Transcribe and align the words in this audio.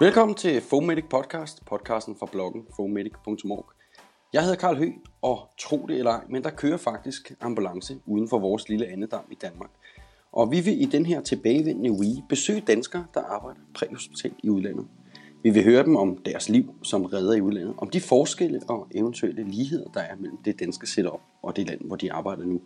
Velkommen 0.00 0.34
til 0.34 0.60
Fomedic 0.60 1.04
Podcast, 1.10 1.64
podcasten 1.66 2.16
fra 2.16 2.26
bloggen 2.32 2.66
fomedic.org. 2.76 3.66
Jeg 4.32 4.42
hedder 4.42 4.56
Karl 4.56 4.76
Høgh, 4.76 4.94
og 5.22 5.48
tro 5.60 5.86
det 5.88 5.98
eller 5.98 6.10
ej, 6.10 6.24
men 6.30 6.44
der 6.44 6.50
kører 6.50 6.76
faktisk 6.76 7.32
ambulance 7.40 8.00
uden 8.06 8.28
for 8.28 8.38
vores 8.38 8.68
lille 8.68 8.86
andedam 8.86 9.24
i 9.30 9.34
Danmark. 9.34 9.70
Og 10.32 10.50
vi 10.50 10.60
vil 10.60 10.82
i 10.82 10.84
den 10.84 11.06
her 11.06 11.20
tilbagevendende 11.20 11.90
uge 11.90 12.24
besøge 12.28 12.60
danskere, 12.60 13.06
der 13.14 13.20
arbejder 13.20 13.60
præhospitalt 13.74 14.34
i 14.42 14.48
udlandet. 14.48 14.86
Vi 15.42 15.50
vil 15.50 15.64
høre 15.64 15.84
dem 15.84 15.96
om 15.96 16.16
deres 16.16 16.48
liv 16.48 16.74
som 16.82 17.04
redder 17.04 17.34
i 17.34 17.40
udlandet, 17.40 17.74
om 17.78 17.90
de 17.90 18.00
forskelle 18.00 18.60
og 18.68 18.86
eventuelle 18.94 19.42
ligheder, 19.42 19.90
der 19.94 20.00
er 20.00 20.16
mellem 20.16 20.38
det 20.44 20.60
danske 20.60 20.86
setup 20.86 21.20
og 21.42 21.56
det 21.56 21.66
land, 21.66 21.80
hvor 21.84 21.96
de 21.96 22.12
arbejder 22.12 22.44
nu. 22.44 22.60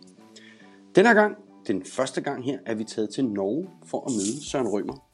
Den 0.95 1.05
her 1.05 1.13
gang, 1.13 1.37
den 1.67 1.85
første 1.85 2.21
gang 2.21 2.45
her, 2.45 2.59
er 2.65 2.75
vi 2.75 2.83
taget 2.83 3.09
til 3.09 3.25
Norge 3.25 3.69
for 3.85 4.05
at 4.05 4.11
møde 4.11 4.45
Søren 4.45 4.67
Rømer. 4.67 5.12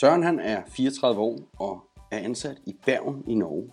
Søren 0.00 0.22
han 0.22 0.40
er 0.40 0.62
34 0.66 1.20
år 1.20 1.38
og 1.58 1.80
er 2.10 2.18
ansat 2.18 2.56
i 2.66 2.76
Bergen 2.86 3.24
i 3.26 3.34
Norge. 3.34 3.70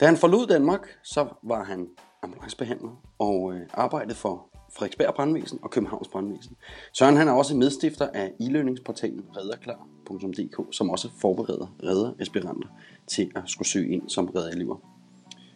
Da 0.00 0.06
han 0.06 0.16
forlod 0.16 0.46
Danmark, 0.46 0.98
så 1.02 1.28
var 1.42 1.64
han 1.64 1.88
ambulancebehandler 2.22 3.02
og 3.18 3.54
øh, 3.54 3.60
arbejdede 3.74 4.14
for 4.14 4.48
Frederiksberg 4.72 5.14
Brandvæsen 5.14 5.58
og 5.62 5.70
Københavns 5.70 6.08
Brandvæsen. 6.08 6.56
Søren 6.92 7.16
han 7.16 7.28
er 7.28 7.32
også 7.32 7.56
medstifter 7.56 8.08
af 8.14 8.32
e-learningsportalen 8.40 9.36
redderklar.dk, 9.36 10.74
som 10.76 10.90
også 10.90 11.08
forbereder 11.20 11.76
redderaspiranter 11.82 12.68
til 13.06 13.32
at 13.36 13.42
skulle 13.46 13.68
søge 13.68 13.92
ind 13.92 14.08
som 14.08 14.26
redderelever. 14.26 14.76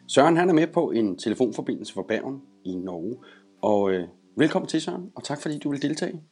Søren 0.06 0.36
han 0.36 0.48
er 0.48 0.54
med 0.54 0.66
på 0.66 0.90
en 0.90 1.18
telefonforbindelse 1.18 1.94
for 1.94 2.02
Bergen 2.02 2.42
i 2.64 2.74
Norge. 2.74 3.16
Og 3.62 3.90
øh, 3.90 4.08
velkommen 4.36 4.68
til 4.68 4.80
Søren, 4.80 5.12
og 5.16 5.24
tak 5.24 5.42
fordi 5.42 5.58
du 5.58 5.70
vil 5.70 5.82
deltage. 5.82 6.22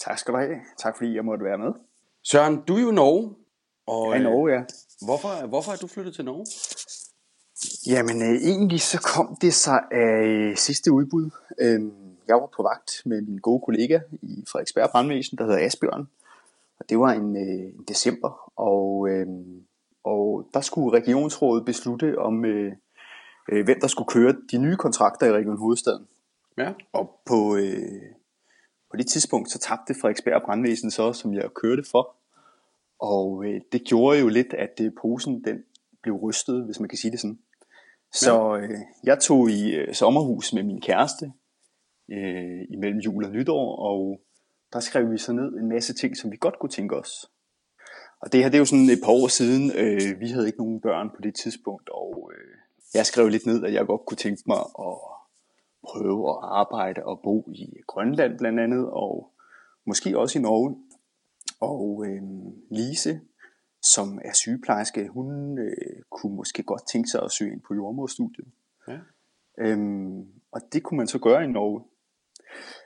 Tak 0.00 0.18
skal 0.18 0.34
du 0.34 0.38
have. 0.38 0.56
Tak 0.78 0.96
fordi 0.96 1.14
jeg 1.14 1.24
måtte 1.24 1.44
være 1.44 1.58
med. 1.58 1.72
Søren, 2.22 2.60
du 2.68 2.76
er 2.76 2.80
jo 2.80 2.90
i 2.90 2.94
Norge. 2.94 3.34
Og, 3.86 4.12
ja, 4.12 4.20
i 4.20 4.22
Norge, 4.22 4.52
ja. 4.52 4.62
Hvorfor, 5.04 5.46
hvorfor 5.46 5.72
er 5.72 5.76
du 5.76 5.86
flyttet 5.86 6.14
til 6.14 6.24
Norge? 6.24 6.46
Jamen 7.86 8.22
øh, 8.22 8.34
egentlig 8.34 8.80
så 8.80 9.00
kom 9.00 9.36
det 9.40 9.54
sig 9.54 9.82
af 9.92 10.22
øh, 10.24 10.56
sidste 10.56 10.92
udbud. 10.92 11.30
Øhm, 11.60 11.92
jeg 12.28 12.36
var 12.36 12.48
på 12.56 12.62
vagt 12.62 13.02
med 13.04 13.22
min 13.22 13.38
gode 13.38 13.62
kollega 13.64 14.00
i 14.22 14.44
Frederiksberg 14.48 14.90
Brandvæsen, 14.90 15.38
der 15.38 15.44
hedder 15.44 15.66
Asbjørn. 15.66 16.08
Og 16.80 16.90
det 16.90 16.98
var 16.98 17.12
en, 17.12 17.36
øh, 17.36 17.74
en 17.78 17.84
december, 17.88 18.52
og, 18.56 19.08
øh, 19.08 19.26
og 20.04 20.46
der 20.54 20.60
skulle 20.60 20.98
regionsrådet 20.98 21.64
beslutte 21.64 22.18
om, 22.18 22.44
øh, 22.44 22.72
øh, 23.52 23.64
hvem 23.64 23.80
der 23.80 23.86
skulle 23.86 24.08
køre 24.08 24.34
de 24.52 24.58
nye 24.58 24.76
kontrakter 24.76 25.26
i 25.26 25.32
Region 25.32 25.58
Hovedstaden. 25.58 26.06
Ja. 26.58 26.72
Og 26.92 27.20
på, 27.26 27.56
øh, 27.56 28.02
på 28.90 28.96
det 28.96 29.06
tidspunkt 29.06 29.50
så 29.50 29.58
tabte 29.58 29.94
Frederiksberg 29.94 30.42
Brandvæsen 30.42 30.90
så, 30.90 31.12
som 31.12 31.34
jeg 31.34 31.50
kørte 31.54 31.82
for. 31.90 32.16
Og 32.98 33.44
øh, 33.44 33.60
det 33.72 33.84
gjorde 33.84 34.20
jo 34.20 34.28
lidt, 34.28 34.54
at 34.54 34.80
øh, 34.80 34.92
posen 35.02 35.44
den 35.44 35.64
blev 36.02 36.14
rystet, 36.14 36.64
hvis 36.64 36.80
man 36.80 36.88
kan 36.88 36.98
sige 36.98 37.10
det 37.10 37.20
sådan. 37.20 37.38
Så 38.12 38.56
øh, 38.56 38.78
jeg 39.04 39.18
tog 39.20 39.50
i 39.50 39.74
øh, 39.74 39.94
sommerhus 39.94 40.52
med 40.52 40.62
min 40.62 40.80
kæreste 40.80 41.32
øh, 42.10 42.60
imellem 42.70 42.98
jul 42.98 43.24
og 43.24 43.30
nytår, 43.30 43.76
og 43.76 44.20
der 44.72 44.80
skrev 44.80 45.10
vi 45.12 45.18
så 45.18 45.32
ned 45.32 45.52
en 45.52 45.68
masse 45.68 45.94
ting, 45.94 46.16
som 46.16 46.32
vi 46.32 46.36
godt 46.36 46.58
kunne 46.58 46.70
tænke 46.70 46.96
os. 46.96 47.30
Og 48.20 48.32
det 48.32 48.42
her 48.42 48.48
det 48.48 48.54
er 48.54 48.58
jo 48.58 48.64
sådan 48.64 48.90
et 48.90 49.00
par 49.04 49.12
år 49.12 49.28
siden. 49.28 49.72
Øh, 49.76 50.20
vi 50.20 50.28
havde 50.28 50.46
ikke 50.46 50.58
nogen 50.58 50.80
børn 50.80 51.10
på 51.10 51.20
det 51.22 51.34
tidspunkt, 51.34 51.88
og 51.88 52.32
øh, 52.34 52.58
jeg 52.94 53.06
skrev 53.06 53.28
lidt 53.28 53.46
ned, 53.46 53.64
at 53.64 53.72
jeg 53.72 53.86
godt 53.86 54.06
kunne 54.06 54.16
tænke 54.16 54.42
mig 54.46 54.58
at 54.78 55.19
prøve 55.82 56.30
at 56.30 56.38
arbejde 56.42 57.04
og 57.04 57.20
bo 57.22 57.50
i 57.54 57.74
Grønland 57.86 58.38
blandt 58.38 58.60
andet, 58.60 58.90
og 58.90 59.32
måske 59.86 60.18
også 60.18 60.38
i 60.38 60.42
Norge. 60.42 60.76
Og 61.60 62.06
øh, 62.06 62.22
Lise, 62.70 63.20
som 63.82 64.20
er 64.24 64.32
sygeplejerske, 64.32 65.08
hun 65.08 65.58
øh, 65.58 66.02
kunne 66.10 66.36
måske 66.36 66.62
godt 66.62 66.82
tænke 66.92 67.08
sig 67.08 67.22
at 67.22 67.32
søge 67.32 67.52
ind 67.52 67.60
på 67.60 67.74
jordmorstudiet. 67.74 68.48
Ja. 68.88 68.98
Øhm, 69.58 70.26
og 70.52 70.60
det 70.72 70.82
kunne 70.82 70.98
man 70.98 71.06
så 71.06 71.18
gøre 71.18 71.44
i 71.44 71.46
Norge. 71.46 71.84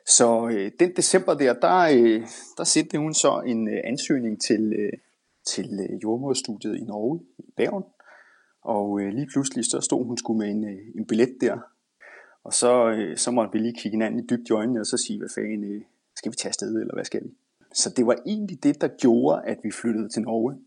Så 0.07 0.49
øh, 0.49 0.73
den 0.81 0.97
december 0.97 1.35
der, 1.35 1.53
der, 1.53 1.79
øh, 1.81 2.27
der 2.57 2.65
sendte 2.65 2.99
hun 2.99 3.15
så 3.15 3.43
en 3.47 3.69
øh, 3.69 3.81
ansøgning 3.85 4.41
til, 4.41 4.73
øh, 4.79 4.93
til 5.47 5.69
øh, 5.91 6.03
jordmorstudiet 6.03 6.77
i 6.77 6.85
Norge, 6.85 7.21
i 7.39 7.51
Bergen. 7.57 7.85
Og 8.63 9.01
øh, 9.01 9.13
lige 9.13 9.29
pludselig 9.33 9.65
så 9.65 9.81
stod 9.81 10.05
hun 10.05 10.19
sgu 10.19 10.35
med 10.35 10.47
en, 10.47 10.65
øh, 10.65 10.81
en 10.99 11.07
billet 11.07 11.37
der. 11.41 11.59
Og 12.45 12.53
så, 12.53 12.91
øh, 12.91 13.17
så 13.17 13.31
måtte 13.31 13.53
vi 13.53 13.59
lige 13.59 13.75
kigge 13.75 13.91
hinanden 13.97 14.21
i 14.21 14.27
dybt 14.27 14.49
i 14.49 14.53
øjnene 14.53 14.81
og 14.81 14.87
så 14.87 14.97
sige, 14.97 15.19
hvad 15.19 15.29
fanden, 15.35 15.65
øh, 15.65 15.83
skal 16.17 16.33
vi 16.33 16.37
tage 16.37 16.51
afsted, 16.51 16.81
eller 16.81 16.95
hvad 16.95 17.05
skal 17.05 17.25
vi? 17.25 17.31
Så 17.75 17.91
det 17.97 18.07
var 18.07 18.17
egentlig 18.27 18.63
det, 18.63 18.81
der 18.81 18.89
gjorde, 18.89 19.43
at 19.45 19.59
vi 19.63 19.71
flyttede 19.71 20.09
til 20.09 20.23
Norge 20.23 20.59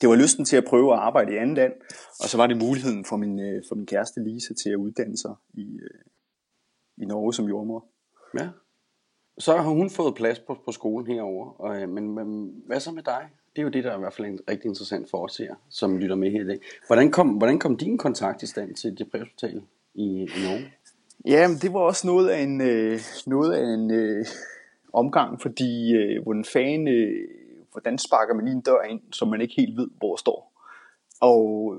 det 0.00 0.08
var 0.08 0.16
lysten 0.16 0.44
til 0.44 0.56
at 0.56 0.64
prøve 0.64 0.92
at 0.92 0.98
arbejde 0.98 1.34
i 1.34 1.36
andet 1.36 1.56
land, 1.56 1.72
og 2.20 2.28
så 2.28 2.36
var 2.36 2.46
det 2.46 2.56
muligheden 2.56 3.04
for 3.04 3.16
min, 3.16 3.40
øh, 3.40 3.62
for 3.68 3.74
min 3.74 3.86
kæreste 3.86 4.24
Lise 4.24 4.54
til 4.54 4.70
at 4.70 4.76
uddanne 4.76 5.16
sig 5.16 5.34
i, 5.54 5.78
øh, 5.82 6.00
i 6.96 7.04
Norge 7.04 7.34
som 7.34 7.48
jordmor. 7.48 7.84
Ja. 8.38 8.48
Så 9.38 9.56
har 9.56 9.70
hun 9.70 9.90
fået 9.90 10.14
plads 10.14 10.38
på, 10.38 10.58
på 10.64 10.72
skolen 10.72 11.06
herover, 11.06 11.60
og, 11.60 11.82
øh, 11.82 11.88
men, 11.88 12.14
men 12.14 12.54
hvad 12.66 12.80
så 12.80 12.92
med 12.92 13.02
dig? 13.02 13.28
Det 13.56 13.62
er 13.62 13.62
jo 13.62 13.68
det, 13.68 13.84
der 13.84 13.90
er 13.90 13.96
i 13.96 14.00
hvert 14.00 14.14
fald 14.14 14.26
en, 14.26 14.40
rigtig 14.50 14.68
interessant 14.68 15.10
for 15.10 15.24
os 15.24 15.36
her, 15.36 15.54
som 15.68 15.98
lytter 15.98 16.16
med 16.16 16.30
her 16.30 16.40
i 16.40 16.46
dag. 16.46 16.58
Hvordan 16.86 17.10
kom, 17.10 17.28
hvordan 17.28 17.58
kom 17.58 17.76
din 17.76 17.98
kontakt 17.98 18.42
i 18.42 18.46
stand 18.46 18.74
til 18.74 18.98
det 18.98 19.10
præhospital 19.10 19.62
i, 19.94 20.04
i 20.04 20.40
Norge? 20.46 20.72
Ja, 21.26 21.48
det 21.62 21.72
var 21.72 21.80
også 21.80 22.06
noget 22.06 22.28
af 22.28 22.40
en, 22.40 22.60
øh, 22.60 23.00
noget 23.26 23.52
af 23.52 23.64
en 23.74 23.90
øh, 23.90 24.26
omgang, 24.92 25.40
fordi 25.40 25.94
øh, 25.94 26.22
hvordan 26.22 26.44
fanden 26.44 26.88
øh, 26.88 27.28
hvordan 27.72 27.98
sparker 27.98 28.34
man 28.34 28.44
lige 28.44 28.54
en 28.54 28.60
dør 28.60 28.82
ind, 28.82 29.00
som 29.12 29.28
man 29.28 29.40
ikke 29.40 29.54
helt 29.56 29.76
ved, 29.76 29.88
hvor 29.98 30.16
står. 30.16 30.52
Og 31.20 31.76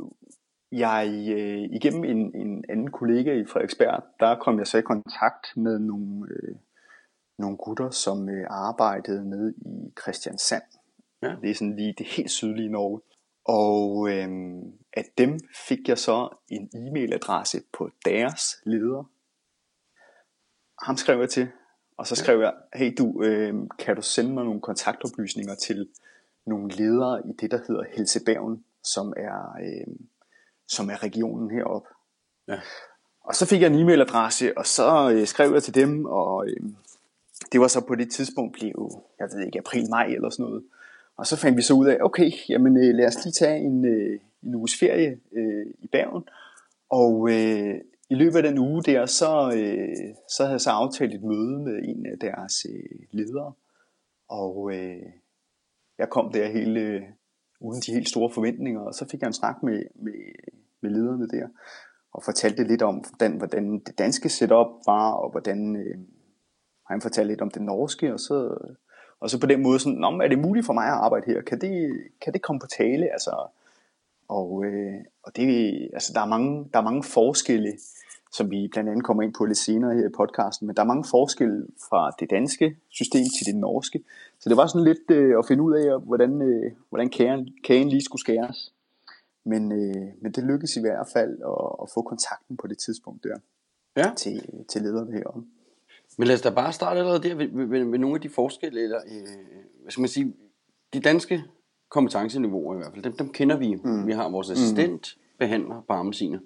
jeg, 0.71 1.07
øh, 1.29 1.63
igennem 1.77 2.03
en, 2.03 2.35
en 2.35 2.65
anden 2.69 2.91
kollega 2.91 3.33
i 3.33 3.45
Frederiksberg, 3.45 4.03
der 4.19 4.35
kom 4.35 4.59
jeg 4.59 4.67
så 4.67 4.77
i 4.77 4.81
kontakt 4.81 5.47
med 5.55 5.79
nogle, 5.79 6.27
øh, 6.29 6.55
nogle 7.37 7.57
gutter, 7.57 7.89
som 7.89 8.29
øh, 8.29 8.45
arbejdede 8.49 9.29
nede 9.29 9.53
i 9.57 9.93
Christiansand. 10.01 10.63
Ja. 11.23 11.35
Det 11.41 11.49
er 11.49 11.53
sådan 11.55 11.75
lige 11.75 11.95
det 11.97 12.05
helt 12.05 12.31
sydlige 12.31 12.69
Norge. 12.69 13.01
Og 13.45 14.09
øh, 14.09 14.29
af 14.93 15.05
dem 15.17 15.39
fik 15.67 15.89
jeg 15.89 15.97
så 15.97 16.29
en 16.49 16.69
e-mailadresse 16.75 17.61
på 17.77 17.89
deres 18.05 18.61
leder. 18.65 19.09
Ham 20.81 20.97
skrev 20.97 21.19
jeg 21.19 21.29
til, 21.29 21.47
og 21.97 22.07
så 22.07 22.15
skrev 22.15 22.39
jeg, 22.39 22.53
hey 22.73 22.95
du, 22.97 23.23
øh, 23.23 23.55
kan 23.79 23.95
du 23.95 24.01
sende 24.01 24.33
mig 24.33 24.45
nogle 24.45 24.61
kontaktoplysninger 24.61 25.55
til 25.55 25.87
nogle 26.45 26.71
ledere 26.71 27.21
i 27.27 27.31
det, 27.39 27.51
der 27.51 27.59
hedder 27.67 27.83
Helsebergen, 27.95 28.63
som 28.83 29.13
er, 29.17 29.57
øh, 29.61 29.95
som 30.67 30.89
er 30.89 31.03
regionen 31.03 31.51
heroppe. 31.51 31.89
Ja. 32.47 32.59
Og 33.23 33.35
så 33.35 33.45
fik 33.45 33.61
jeg 33.61 33.73
en 33.73 33.79
e-mailadresse, 33.79 34.57
og 34.57 34.65
så 34.65 35.11
øh, 35.11 35.27
skrev 35.27 35.53
jeg 35.53 35.63
til 35.63 35.75
dem, 35.75 36.05
og 36.05 36.47
øh, 36.47 36.63
det 37.51 37.59
var 37.59 37.67
så 37.67 37.81
på 37.81 37.95
det 37.95 38.11
tidspunkt 38.11 38.53
blev, 38.53 39.03
jeg 39.19 39.27
ved 39.33 39.45
ikke, 39.45 39.59
april-maj 39.59 40.05
eller 40.05 40.29
sådan 40.29 40.45
noget. 40.45 40.63
Og 41.17 41.27
så 41.27 41.35
fandt 41.37 41.57
vi 41.57 41.61
så 41.61 41.73
ud 41.73 41.87
af, 41.87 41.97
okay, 42.01 42.31
jamen 42.49 42.77
øh, 42.77 42.95
lad 42.95 43.07
os 43.07 43.23
lige 43.25 43.33
tage 43.33 43.59
en, 43.59 43.85
øh, 43.85 44.19
en 44.43 44.55
uges 44.55 44.79
ferie 44.79 45.19
øh, 45.33 45.65
i 45.79 45.87
Bergen, 45.87 46.23
og 46.89 47.29
øh, 47.31 47.75
i 48.09 48.15
løbet 48.15 48.37
af 48.37 48.43
den 48.43 48.57
uge 48.57 48.83
der, 48.83 49.05
så, 49.05 49.51
øh, 49.55 50.15
så 50.29 50.43
havde 50.43 50.51
jeg 50.51 50.61
så 50.61 50.69
aftalt 50.69 51.13
et 51.13 51.23
møde 51.23 51.59
med 51.59 51.79
en 51.83 52.05
af 52.05 52.19
deres 52.19 52.65
øh, 52.69 52.99
ledere. 53.11 53.53
Og 54.29 54.71
øh, 54.73 55.03
jeg 55.97 56.09
kom 56.09 56.31
der 56.31 56.47
hele, 56.47 56.79
øh, 56.79 57.01
uden 57.59 57.81
de 57.81 57.93
helt 57.93 58.09
store 58.09 58.33
forventninger, 58.33 58.81
og 58.81 58.93
så 58.93 59.07
fik 59.11 59.21
jeg 59.21 59.27
en 59.27 59.33
snak 59.33 59.63
med, 59.63 59.83
med, 59.95 60.13
med 60.81 60.91
lederne 60.91 61.27
der, 61.27 61.47
og 62.13 62.23
fortalte 62.23 62.63
lidt 62.63 62.81
om, 62.81 62.95
hvordan, 62.95 63.37
hvordan 63.37 63.79
det 63.79 63.97
danske 63.97 64.29
setup 64.29 64.67
var, 64.85 65.11
og 65.11 65.31
hvordan 65.31 65.75
øh, 65.75 65.97
han 66.87 67.01
fortalte 67.01 67.31
lidt 67.31 67.41
om 67.41 67.51
det 67.51 67.61
norske, 67.61 68.13
og 68.13 68.19
så, 68.19 68.57
og 69.19 69.29
så 69.29 69.39
på 69.39 69.47
den 69.47 69.63
måde 69.63 69.79
sådan, 69.79 69.97
Nå, 69.97 70.07
er 70.07 70.27
det 70.27 70.39
muligt 70.39 70.65
for 70.65 70.73
mig 70.73 70.85
at 70.85 70.93
arbejde 70.93 71.25
her? 71.25 71.41
Kan 71.41 71.61
det, 71.61 72.03
kan 72.21 72.33
det 72.33 72.41
komme 72.41 72.59
på 72.59 72.67
tale? 72.67 73.11
Altså, 73.11 73.47
og, 74.27 74.65
øh, 74.65 74.93
og 75.23 75.35
det, 75.35 75.47
altså, 75.93 76.13
der, 76.13 76.21
er 76.21 76.25
mange, 76.25 76.69
der 76.73 76.79
er 76.79 76.83
mange 76.83 77.03
forskelle 77.03 77.73
som 78.31 78.51
vi 78.51 78.67
blandt 78.71 78.89
andet 78.89 79.05
kommer 79.05 79.23
ind 79.23 79.33
på 79.33 79.45
lidt 79.45 79.57
senere 79.57 79.93
her 79.95 80.05
i 80.07 80.17
podcasten, 80.17 80.67
men 80.67 80.75
der 80.75 80.81
er 80.81 80.85
mange 80.93 81.05
forskelle 81.09 81.67
fra 81.89 82.11
det 82.19 82.29
danske 82.29 82.77
system 82.89 83.25
til 83.37 83.45
det 83.45 83.55
norske. 83.55 84.03
Så 84.39 84.49
det 84.49 84.57
var 84.57 84.67
sådan 84.67 84.87
lidt 84.87 85.11
øh, 85.11 85.37
at 85.39 85.45
finde 85.47 85.63
ud 85.63 85.73
af, 85.73 86.01
hvordan, 86.01 86.41
øh, 86.41 86.71
hvordan 86.89 87.09
kagen, 87.09 87.49
kagen 87.63 87.89
lige 87.89 88.03
skulle 88.03 88.19
skæres. 88.19 88.73
Men, 89.45 89.71
øh, 89.71 90.07
men 90.21 90.31
det 90.31 90.43
lykkedes 90.43 90.75
i 90.77 90.81
hvert 90.81 91.07
fald 91.13 91.33
at, 91.53 91.67
at 91.81 91.89
få 91.93 92.01
kontakten 92.01 92.57
på 92.57 92.67
det 92.67 92.77
tidspunkt 92.77 93.23
der 93.23 93.37
ja. 93.95 94.11
til, 94.17 94.63
til 94.69 94.81
lederne 94.81 95.11
herom. 95.11 95.47
Men 96.17 96.27
lad 96.27 96.35
os 96.35 96.41
da 96.41 96.49
bare 96.49 96.73
starte 96.73 96.99
allerede 96.99 97.23
der 97.23 97.35
ved, 97.35 97.47
ved, 97.47 97.65
ved, 97.65 97.85
ved 97.85 97.99
nogle 97.99 98.15
af 98.15 98.21
de 98.21 98.29
forskelle, 98.29 98.83
eller 98.83 99.01
øh, 99.07 99.27
hvad 99.81 99.91
skal 99.91 100.01
man 100.01 100.09
sige, 100.09 100.33
de 100.93 100.99
danske 100.99 101.43
kompetenceniveauer 101.89 102.75
i 102.75 102.77
hvert 102.77 102.91
fald, 102.93 103.03
dem, 103.03 103.17
dem 103.17 103.29
kender 103.29 103.57
vi. 103.57 103.75
Mm. 103.75 104.07
Vi 104.07 104.11
har 104.11 104.29
vores 104.29 104.49
assistent, 104.49 105.15
mm. 105.15 105.21
behandler 105.39 105.83
på 105.87 105.93
armesiner. 105.93 106.39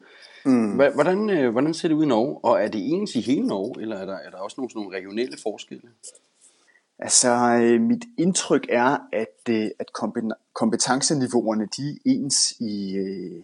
Mm. 0.46 0.76
Hvordan, 0.76 1.30
øh, 1.30 1.52
hvordan 1.52 1.74
ser 1.74 1.88
det 1.88 1.96
ud 1.96 2.04
i 2.04 2.08
Norge? 2.08 2.38
Og 2.44 2.64
er 2.64 2.68
det 2.68 2.82
ens 2.92 3.16
i 3.16 3.22
hele 3.22 3.48
Norge, 3.48 3.82
eller 3.82 3.96
er 3.96 4.06
der, 4.06 4.16
er 4.16 4.30
der 4.30 4.38
også 4.38 4.56
nogle, 4.58 4.70
sådan 4.70 4.80
nogle 4.80 4.98
regionale 4.98 5.38
forskelle? 5.44 5.90
Altså, 7.00 7.60
øh, 7.64 7.82
mit 7.82 8.06
indtryk 8.18 8.66
er, 8.70 8.98
at, 9.14 9.50
øh, 9.50 9.70
at 9.80 9.92
kompetenceniveauerne 10.54 11.68
de 11.78 11.90
er 11.90 11.96
ens 12.06 12.52
i, 12.52 12.96
øh, 12.96 13.44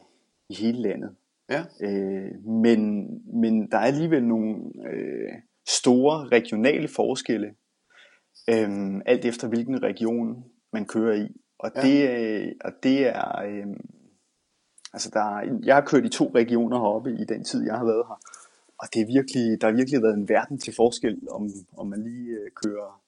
i 0.49 0.53
hele 0.53 0.81
landet. 0.81 1.09
Ja. 1.49 1.63
Øh, 1.81 2.45
men, 2.45 3.07
men 3.41 3.71
der 3.71 3.77
er 3.77 3.81
alligevel 3.81 4.23
nogle 4.23 4.55
øh, 4.93 5.31
store 5.67 6.27
regionale 6.27 6.87
forskelle, 6.87 7.47
øh, 8.49 9.01
alt 9.05 9.25
efter 9.25 9.47
hvilken 9.47 9.83
region 9.83 10.43
man 10.73 10.85
kører 10.85 11.15
i. 11.15 11.27
Og 11.59 11.71
Ja. 11.75 11.81
det, 11.81 12.09
øh, 12.09 12.51
og 12.65 12.71
det 12.83 13.07
er, 13.07 13.41
øh, 13.41 13.65
altså 14.93 15.09
der 15.13 15.37
er, 15.37 15.59
jeg 15.63 15.75
har 15.75 15.81
kørt 15.81 16.05
i 16.05 16.09
to 16.09 16.31
regioner 16.35 16.79
heroppe 16.79 17.11
i 17.19 17.25
den 17.25 17.43
tid, 17.43 17.65
jeg 17.65 17.77
har 17.77 17.85
været 17.85 18.05
her. 18.07 18.19
Og 18.79 18.87
det 18.93 19.01
er 19.01 19.05
virkelig, 19.05 19.61
der 19.61 19.67
har 19.67 19.75
virkelig 19.75 20.01
været 20.01 20.13
en 20.13 20.29
verden 20.29 20.57
til 20.57 20.73
forskel, 20.75 21.19
om, 21.31 21.49
om 21.77 21.87
man 21.87 22.03
lige 22.03 22.29
øh, 22.29 22.51
kører 22.63 23.01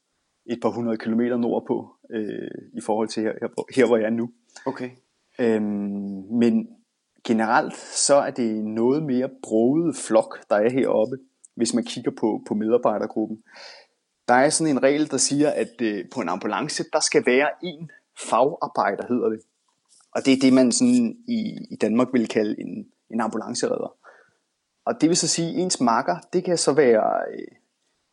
et 0.46 0.60
par 0.62 0.70
hundrede 0.70 0.98
kilometer 0.98 1.38
nordpå, 1.38 1.96
øh, 2.10 2.52
i 2.74 2.82
forhold 2.82 3.08
til 3.08 3.24
her, 3.24 3.34
her, 3.42 3.48
her, 3.76 3.86
hvor 3.86 3.98
jeg 3.98 4.06
er 4.06 4.10
nu. 4.10 4.32
Okay. 4.66 4.90
Øhm, 5.40 6.26
men 6.32 6.70
generelt 7.28 7.76
så 7.78 8.16
er 8.16 8.32
det 8.32 8.66
noget 8.66 9.04
mere 9.04 9.30
broget 9.44 9.96
flok, 9.96 10.40
der 10.50 10.56
er 10.56 10.70
heroppe, 10.70 11.18
hvis 11.56 11.74
man 11.74 11.84
kigger 11.84 12.12
på, 12.12 12.42
på 12.48 12.54
medarbejdergruppen. 12.54 13.44
Der 14.28 14.34
er 14.34 14.50
sådan 14.50 14.76
en 14.76 14.84
regel, 14.84 15.12
der 15.12 15.18
siger, 15.18 15.50
at 15.50 15.82
øh, 15.82 16.06
på 16.14 16.22
en 16.22 16.30
ambulance, 16.30 16.84
der 16.94 17.00
skal 17.00 17.26
være 17.26 17.50
en 17.64 17.92
fagarbejder, 18.20 19.08
hedder 19.08 19.30
det. 19.30 19.42
Og 20.16 20.26
det 20.26 20.34
er 20.34 20.38
det, 20.42 20.54
man 20.54 20.72
sådan 20.72 21.18
i, 21.28 21.68
i 21.72 21.76
Danmark 21.76 22.08
vil 22.14 22.28
kalde 22.28 22.62
en, 22.62 22.92
en 23.10 23.22
ambulanceredder. 23.22 23.96
Og 24.86 25.02
det 25.02 25.10
vil 25.10 25.18
så 25.18 25.28
sige, 25.28 25.50
at 25.50 25.56
ens 25.56 25.82
marker, 25.82 26.18
det 26.34 26.44
kan 26.44 26.58
så 26.58 26.74
være, 26.74 27.22
øh, 27.34 27.48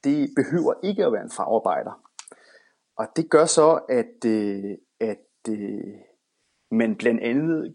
det 0.05 0.31
behøver 0.37 0.75
ikke 0.83 1.05
at 1.05 1.13
være 1.13 1.23
en 1.23 1.31
fagarbejder. 1.31 2.03
Og 2.97 3.07
det 3.17 3.31
gør 3.31 3.45
så, 3.45 3.81
at, 3.89 4.25
øh, 4.27 4.75
at 5.01 5.51
øh, 5.51 5.95
man 6.71 6.97
blandt 6.97 7.21
andet 7.21 7.75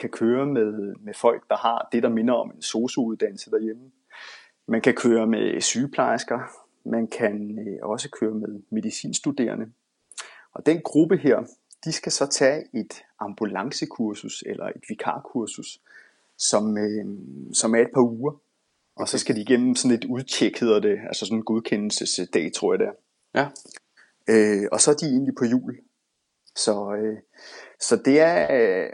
kan 0.00 0.10
køre 0.10 0.46
med, 0.46 0.94
med 1.00 1.14
folk, 1.14 1.48
der 1.48 1.56
har 1.56 1.88
det, 1.92 2.02
der 2.02 2.08
minder 2.08 2.34
om 2.34 2.50
en 2.50 2.62
sosuuddannelse 2.62 3.50
derhjemme. 3.50 3.90
Man 4.68 4.80
kan 4.80 4.94
køre 4.94 5.26
med 5.26 5.60
sygeplejersker, 5.60 6.38
man 6.84 7.06
kan 7.06 7.58
også 7.82 8.10
køre 8.10 8.34
med 8.34 8.62
medicinstuderende. 8.70 9.66
Og 10.54 10.66
den 10.66 10.80
gruppe 10.84 11.16
her, 11.16 11.44
de 11.84 11.92
skal 11.92 12.12
så 12.12 12.26
tage 12.26 12.64
et 12.74 13.02
ambulancekursus 13.18 14.44
eller 14.46 14.64
et 14.66 14.82
vikarkursus, 14.88 15.80
som, 16.38 16.78
øh, 16.78 17.06
som 17.52 17.74
er 17.74 17.78
et 17.78 17.90
par 17.94 18.00
uger. 18.02 18.32
Og 18.96 19.08
så 19.08 19.18
skal 19.18 19.36
de 19.36 19.40
igennem 19.40 19.74
sådan 19.74 19.96
et 19.96 20.04
udtjek, 20.04 20.60
hedder 20.60 20.80
det, 20.80 20.98
altså 21.06 21.26
sådan 21.26 21.38
en 21.38 21.44
godkendelsesdag, 21.44 22.52
tror 22.52 22.72
jeg 22.72 22.78
det 22.78 22.88
er. 22.88 22.92
Ja. 23.40 23.48
Øh, 24.28 24.68
og 24.72 24.80
så 24.80 24.90
er 24.90 24.94
de 24.94 25.06
egentlig 25.06 25.34
på 25.38 25.44
jul. 25.44 25.78
Så, 26.56 26.94
øh, 26.94 27.18
så 27.80 27.96
det 27.96 28.20
er, 28.20 28.46
øh, 28.86 28.90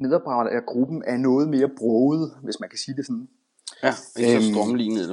medarbejdergruppen 0.00 1.02
er 1.06 1.16
noget 1.16 1.48
mere 1.48 1.70
broget, 1.78 2.38
hvis 2.42 2.60
man 2.60 2.68
kan 2.68 2.78
sige 2.78 2.96
det 2.96 3.06
sådan. 3.06 3.28
Ja, 3.82 3.92
ikke 4.18 4.30
så 4.30 4.36
Øhm. 4.36 4.54
strømlignet, 4.54 5.10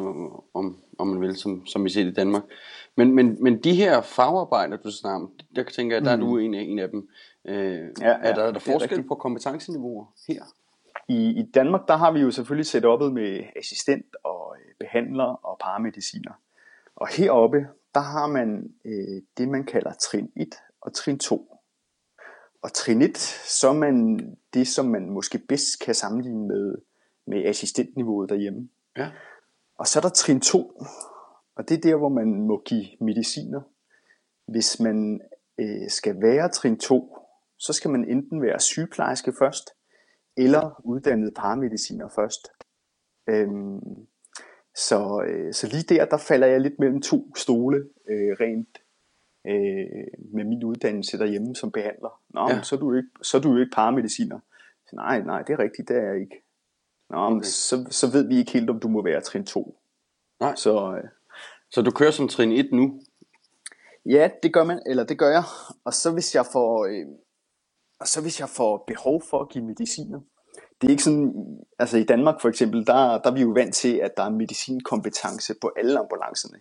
om, 0.54 0.78
om 0.98 1.08
man 1.08 1.22
vil, 1.22 1.36
som, 1.36 1.66
som 1.66 1.84
vi 1.84 1.90
ser 1.90 2.04
det 2.04 2.12
i 2.12 2.14
Danmark. 2.14 2.44
Men, 2.98 3.16
men, 3.16 3.44
men 3.44 3.64
de 3.64 3.76
her 3.76 4.02
fagarbejdere, 4.02 4.80
du 4.84 4.92
snakker 4.92 5.20
om, 5.20 5.32
der 5.56 5.64
tænker 5.64 5.96
jeg, 5.96 6.06
der 6.06 6.12
er 6.12 6.16
du 6.16 6.38
en 6.38 6.54
af, 6.54 6.62
en 6.62 6.80
af 6.80 6.90
dem. 6.90 7.10
Øh, 7.46 7.56
ja, 7.56 8.08
ja, 8.08 8.18
er 8.22 8.22
der, 8.22 8.28
er 8.28 8.34
der 8.34 8.56
er 8.56 8.60
forskel 8.60 8.80
rigtigt. 8.80 9.08
på 9.08 9.16
kompetenceniveauer 9.16 10.06
her? 10.28 10.44
I, 11.08 11.40
I 11.40 11.52
Danmark, 11.52 11.88
der 11.88 11.96
har 11.96 12.12
vi 12.12 12.20
jo 12.20 12.32
selvfølgelig 12.32 12.66
setupet 12.66 13.14
med 13.14 13.44
assistent 13.56 14.16
og 14.24 14.56
øh, 14.60 14.74
behandler 14.80 15.24
og 15.24 15.58
paramediciner. 15.60 16.32
Og 16.96 17.08
heroppe, 17.08 17.68
der 17.94 18.00
har 18.00 18.28
man 18.28 18.74
øh, 18.86 19.22
det, 19.38 19.50
man 19.50 19.64
kalder 19.64 19.94
trin 19.94 20.32
1 20.36 20.48
og 20.82 20.94
trin 20.94 21.20
2. 21.20 21.58
Og 22.62 22.74
trin 22.74 23.02
1, 23.02 23.18
så 23.18 23.70
er 23.70 23.74
man 23.74 24.20
det, 24.54 24.68
som 24.68 24.86
man 24.86 25.10
måske 25.10 25.38
bedst 25.38 25.80
kan 25.80 25.96
sammenligne 25.96 26.48
med, 26.48 26.76
med 27.26 27.46
assistentniveauet 27.46 28.30
derhjemme. 28.30 28.70
Ja. 28.98 29.12
Og 29.78 29.88
så 29.88 30.00
er 30.00 30.02
der 30.02 30.10
trin 30.10 30.42
2, 30.42 30.84
og 31.62 31.70
det 31.70 31.78
er 31.78 31.82
der, 31.82 31.96
hvor 31.96 32.10
man 32.10 32.42
må 32.48 32.62
give 32.66 32.86
mediciner. 33.02 33.62
Hvis 34.48 34.80
man 34.80 35.22
øh, 35.60 35.90
skal 35.90 36.22
være 36.22 36.50
trin 36.50 36.78
2, 36.80 37.18
så 37.60 37.74
skal 37.74 37.92
man 37.92 38.10
enten 38.10 38.42
være 38.42 38.60
sygeplejerske 38.60 39.34
først, 39.40 39.70
eller 40.38 40.82
uddannet 40.86 41.34
paramediciner 41.34 42.10
først. 42.16 42.48
Øhm, 43.30 44.08
så, 44.76 45.24
øh, 45.28 45.54
så 45.54 45.68
lige 45.68 45.96
der, 45.96 46.06
der 46.06 46.18
falder 46.18 46.48
jeg 46.48 46.62
lidt 46.62 46.80
mellem 46.80 47.02
to 47.02 47.36
stole, 47.36 47.78
øh, 48.10 48.36
rent 48.40 48.78
øh, 49.48 50.08
med 50.34 50.44
min 50.44 50.64
uddannelse 50.64 51.18
derhjemme 51.20 51.56
som 51.56 51.72
behandler. 51.72 52.22
Nå, 52.30 52.50
Ja. 52.50 52.62
så, 52.62 52.76
er 52.76 52.80
du 52.80 52.94
ikke, 52.96 53.10
så 53.22 53.38
er 53.38 53.42
du 53.42 53.52
jo 53.54 53.58
ikke 53.60 53.72
paramediciner. 53.76 54.40
Så, 54.88 54.96
nej, 54.96 55.22
nej, 55.22 55.42
det 55.42 55.54
er 55.54 55.60
rigtigt, 55.60 55.88
det 55.88 55.98
er 55.98 56.02
jeg 56.12 56.22
ikke. 56.22 56.44
Nå, 57.10 57.18
Okay. 57.18 57.42
så, 57.44 57.88
så 57.90 58.12
ved 58.12 58.28
vi 58.28 58.38
ikke 58.38 58.52
helt, 58.52 58.70
om 58.70 58.80
du 58.80 58.88
må 58.88 59.04
være 59.04 59.22
trin 59.22 59.46
2. 59.46 59.78
Nej. 60.40 60.56
Så 60.56 60.96
øh, 60.98 61.10
Så 61.72 61.82
du 61.82 61.92
kører 61.92 62.12
som 62.12 62.28
trin 62.28 62.52
1 62.52 62.72
nu? 62.72 63.02
ja, 64.06 64.30
det 64.44 64.54
gør 64.54 64.64
man, 64.64 64.82
eller 64.86 65.04
det 65.04 65.18
gør 65.18 65.30
jeg. 65.30 65.44
Og 65.84 65.94
så 65.94 66.12
hvis 66.12 66.36
jeg 66.36 66.46
får, 66.52 66.86
øh, 66.86 67.06
og 68.00 68.08
så 68.08 68.22
hvis 68.22 68.40
jeg 68.40 68.50
får 68.50 68.84
behov 68.88 69.22
for 69.30 69.40
at 69.40 69.50
give 69.50 69.64
mediciner, 69.64 70.20
det 70.82 70.88
er 70.88 70.92
ikke 70.92 71.04
sådan, 71.04 71.34
altså 71.80 71.98
i 71.98 72.04
Danmark 72.04 72.42
for 72.42 72.50
eksempel, 72.50 72.88
der, 72.88 73.18
der 73.22 73.30
er 73.30 73.34
vi 73.34 73.42
jo 73.42 73.50
vant 73.50 73.76
til, 73.76 73.96
at 73.96 74.18
der 74.18 74.24
er 74.24 74.30
medicinkompetence 74.30 75.54
på 75.62 75.72
alle 75.78 76.00
ambulancerne. 76.00 76.58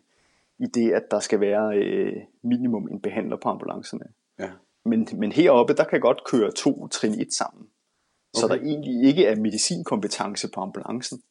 I 0.58 0.66
det, 0.66 0.92
at 0.92 1.02
der 1.10 1.20
skal 1.20 1.40
være 1.40 1.76
øh, 1.78 2.16
minimum 2.42 2.88
en 2.88 3.00
behandler 3.00 3.36
på 3.36 3.48
ambulancerne. 3.48 4.04
Ja. 4.38 4.50
Men, 4.84 5.08
men 5.12 5.32
heroppe, 5.32 5.74
der 5.74 5.84
kan 5.84 6.00
godt 6.00 6.24
køre 6.24 6.50
to 6.52 6.88
trin 6.88 7.20
1 7.20 7.32
sammen. 7.32 7.66
Så 8.34 8.46
Okay. 8.46 8.58
der 8.58 8.64
egentlig 8.64 9.08
ikke 9.08 9.26
er 9.26 9.36
medicinkompetence 9.36 10.48
på 10.54 10.60
ambulancen. 10.60 11.22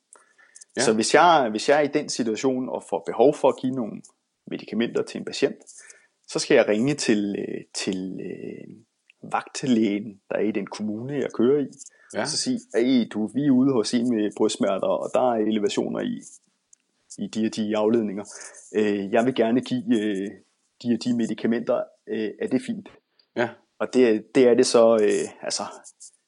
Ja. 0.80 0.84
Så 0.84 0.94
hvis 0.94 1.14
jeg, 1.14 1.48
hvis 1.52 1.70
jeg 1.70 1.78
er 1.78 1.82
i 1.82 1.88
den 1.88 2.10
situation 2.10 2.70
og 2.70 2.84
får 2.90 3.04
behov 3.06 3.34
for 3.34 3.50
at 3.50 3.56
give 3.62 3.76
nogle 3.76 4.02
medicamenter 4.48 5.04
til 5.04 5.20
en 5.20 5.26
patient, 5.26 5.58
så 6.28 6.40
skal 6.40 6.56
jeg 6.56 6.68
ringe 6.68 6.96
til, 6.96 7.36
øh, 7.40 7.62
til 7.74 8.20
øh, 8.22 8.76
vagtlægen, 9.32 10.22
der 10.30 10.36
er 10.36 10.42
i 10.42 10.52
den 10.52 10.68
kommune, 10.68 11.14
jeg 11.14 11.32
kører 11.34 11.60
i. 11.60 11.68
Ja. 12.14 12.22
Og 12.22 12.28
så 12.28 12.38
sige, 12.38 12.60
hey, 12.76 13.08
du, 13.14 13.28
vi 13.28 13.46
er 13.46 13.52
ude 13.52 13.74
hos 13.74 13.94
en 13.94 14.16
med 14.16 14.32
brystsmerter, 14.38 14.88
og 14.88 15.12
der 15.14 15.32
er 15.32 15.36
elevationer 15.36 16.00
i, 16.00 16.22
i 17.18 17.28
de 17.28 17.46
og 17.46 17.56
de 17.56 17.78
afledninger. 17.78 18.26
Øh, 18.76 19.14
jeg 19.14 19.26
vil 19.26 19.36
gerne 19.36 19.62
give 19.62 20.02
øh, 20.02 20.28
de 20.84 20.94
og 20.94 21.04
de 21.04 21.18
medicamenter. 21.18 21.84
Øh, 22.08 22.30
er 22.42 22.48
det 22.48 22.62
fint? 22.66 22.90
Ja. 23.36 23.50
Og 23.80 23.94
det, 23.94 24.36
det 24.36 24.48
er 24.48 24.54
det 24.54 24.66
så 24.66 24.94
øh, 25.02 25.30
altså 25.42 25.64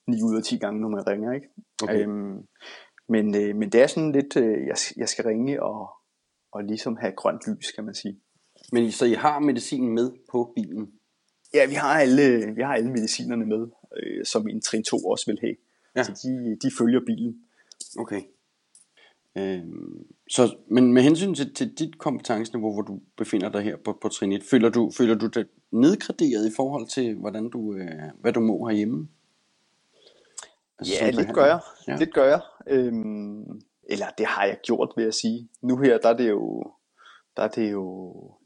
9 0.07 0.23
ud 0.23 0.37
af 0.37 0.43
10 0.43 0.57
gange, 0.57 0.81
når 0.81 0.89
man 0.89 1.07
ringer. 1.07 1.33
ikke? 1.33 1.47
Okay. 1.83 2.03
Øhm, 2.03 2.37
men, 3.11 3.35
øh, 3.35 3.55
men 3.55 3.69
det 3.69 3.81
er 3.81 3.87
sådan 3.87 4.11
lidt, 4.11 4.37
øh, 4.37 4.67
jeg, 4.67 4.75
jeg 4.97 5.09
skal 5.09 5.25
ringe 5.25 5.63
og, 5.63 5.89
og 6.51 6.63
ligesom 6.63 6.97
have 7.01 7.13
grønt 7.15 7.41
lys, 7.47 7.71
kan 7.71 7.83
man 7.83 7.95
sige. 7.95 8.19
Men 8.71 8.91
så 8.91 9.05
I 9.05 9.13
har 9.13 9.39
medicinen 9.39 9.95
med 9.95 10.11
på 10.31 10.53
bilen? 10.55 10.91
Ja, 11.53 11.65
vi 11.65 11.73
har 11.73 11.99
alle, 11.99 12.55
vi 12.55 12.61
har 12.61 12.73
alle 12.73 12.91
medicinerne 12.91 13.45
med, 13.45 13.67
øh, 13.97 14.25
som 14.25 14.47
en 14.47 14.61
trin 14.61 14.83
2 14.83 14.97
også 14.97 15.25
vil 15.31 15.39
have. 15.41 15.55
Ja. 15.95 16.03
Så 16.03 16.11
de, 16.11 16.57
de 16.63 16.71
følger 16.77 16.99
bilen. 17.05 17.35
Okay. 17.99 18.21
Øhm, 19.37 20.05
så, 20.29 20.55
men 20.67 20.93
med 20.93 21.01
hensyn 21.01 21.33
til, 21.33 21.53
til 21.53 21.73
dit 21.79 21.97
kompetenceniveau, 21.97 22.73
hvor 22.73 22.81
du 22.81 22.99
befinder 23.17 23.51
dig 23.51 23.61
her 23.61 23.77
på, 23.77 23.97
på 24.01 24.09
trin 24.09 24.31
1, 24.31 24.43
føler 24.43 24.69
du, 24.69 24.91
føler 24.97 25.15
du 25.15 25.27
dig 25.27 25.45
nedgraderet 25.71 26.47
i 26.47 26.55
forhold 26.55 26.87
til, 26.87 27.15
hvordan 27.15 27.49
du, 27.49 27.75
øh, 27.75 27.89
hvad 28.21 28.33
du 28.33 28.39
må 28.39 28.67
herhjemme? 28.67 29.07
Altså, 30.81 31.05
Ja, 31.05 31.09
lidt 31.09 31.33
gør 31.33 31.45
jeg. 31.45 31.59
Ja. 31.87 31.95
Lidt 31.95 32.13
gør 32.13 32.25
jeg. 32.25 32.41
Øhm, 32.67 33.61
eller 33.83 34.05
det 34.17 34.25
har 34.25 34.45
jeg 34.45 34.57
gjort, 34.63 34.93
vil 34.95 35.03
jeg 35.03 35.13
sige. 35.13 35.49
Nu 35.61 35.77
her, 35.77 35.97
der 35.97 36.09
er 36.09 36.17
det 36.17 36.29
jo, 36.29 36.63
der 37.37 37.43
er 37.43 37.47
det 37.47 37.71
jo 37.71 37.85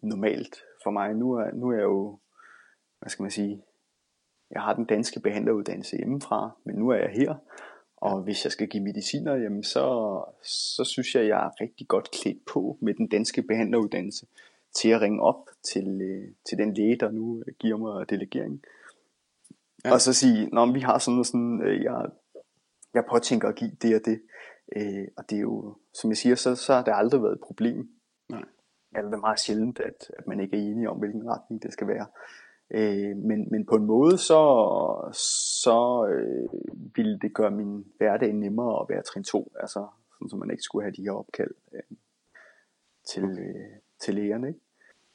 normalt 0.02 0.56
for 0.84 0.92
mig. 0.92 1.14
Nu 1.14 1.34
er, 1.34 1.52
nu 1.54 1.70
er 1.70 1.76
jeg 1.76 1.84
jo, 1.84 2.20
hvad 3.00 3.10
skal 3.10 3.24
man 3.24 3.32
sige, 3.32 3.64
jeg 4.52 4.62
har 4.62 4.74
den 4.74 4.86
danske 4.86 5.20
behandleruddannelse 5.20 5.98
hjemmefra, 5.98 6.52
men 6.64 6.76
nu 6.76 6.90
er 6.90 6.96
jeg 6.96 7.10
her. 7.10 7.36
Og 7.98 8.22
hvis 8.22 8.44
jeg 8.44 8.52
skal 8.52 8.68
give 8.68 8.84
mediciner, 8.84 9.36
jamen 9.36 9.64
så, 9.64 9.86
så 10.44 10.84
synes 10.84 11.16
jeg, 11.16 11.28
jeg 11.28 11.46
er 11.46 11.62
rigtig 11.62 11.88
godt 11.88 12.12
klædt 12.12 12.46
på 12.46 12.78
med 12.82 12.94
den 12.94 13.08
danske 13.08 13.42
behandleruddannelse 13.42 14.26
til 14.76 14.90
at 14.90 15.02
ringe 15.02 15.22
op 15.22 15.50
til, 15.64 16.02
øh, 16.02 16.28
til 16.50 16.58
den 16.58 16.74
læge, 16.74 16.96
der 16.96 17.12
nu 17.12 17.44
giver 17.60 17.78
mig 17.78 18.10
delegering. 18.10 18.62
Ja. 19.86 19.94
Og 19.94 20.02
så 20.02 20.14
sige, 20.14 20.50
Nå, 20.50 20.72
vi 20.72 20.80
har 20.80 20.98
sådan 20.98 21.20
og 21.20 21.26
sådan, 21.26 21.62
øh, 21.66 21.84
jeg, 21.84 22.06
jeg 22.96 23.04
påtænker 23.10 23.48
at 23.50 23.56
give 23.56 23.72
det 23.82 23.96
og 23.96 24.02
det. 24.06 24.22
Øh, 24.76 25.08
og 25.18 25.30
det 25.30 25.36
er 25.36 25.42
jo, 25.42 25.76
som 25.94 26.10
jeg 26.10 26.18
siger, 26.18 26.36
så, 26.36 26.56
så 26.56 26.74
har 26.74 26.84
det 26.84 26.94
aldrig 26.96 27.22
været 27.22 27.34
et 27.34 27.48
problem. 27.48 27.90
Nej. 28.30 28.44
Eller 28.96 29.10
det 29.10 29.18
er 29.18 29.22
meget 29.22 29.40
sjældent, 29.40 29.80
at, 29.80 30.12
at 30.18 30.28
man 30.28 30.40
ikke 30.40 30.58
er 30.58 30.62
enige 30.62 30.90
om, 30.90 30.98
hvilken 30.98 31.30
retning 31.30 31.64
det 31.64 31.74
skal 31.74 31.88
være. 31.88 32.08
Øh, 32.72 33.18
men, 33.18 33.48
men 33.52 33.66
på 33.66 33.76
en 33.76 33.86
måde, 33.86 34.18
så, 34.18 34.42
så 35.64 36.08
øh, 36.14 36.50
ville 36.96 37.20
det 37.20 37.34
gøre 37.34 37.52
min 37.52 37.86
hverdag 37.98 38.34
nemmere 38.34 38.82
at 38.82 38.86
være 38.90 39.04
trin 39.04 39.24
2. 39.24 39.52
Altså, 39.60 39.88
sådan, 40.14 40.30
så 40.30 40.36
man 40.36 40.52
ikke 40.52 40.64
skulle 40.64 40.84
have 40.84 40.94
de 40.98 41.04
her 41.04 41.12
opkald 41.12 41.52
øh, 41.74 41.98
til, 43.08 43.24
øh, 43.24 43.80
til 44.02 44.16
lægerne. 44.16 44.48
Ikke? 44.48 44.60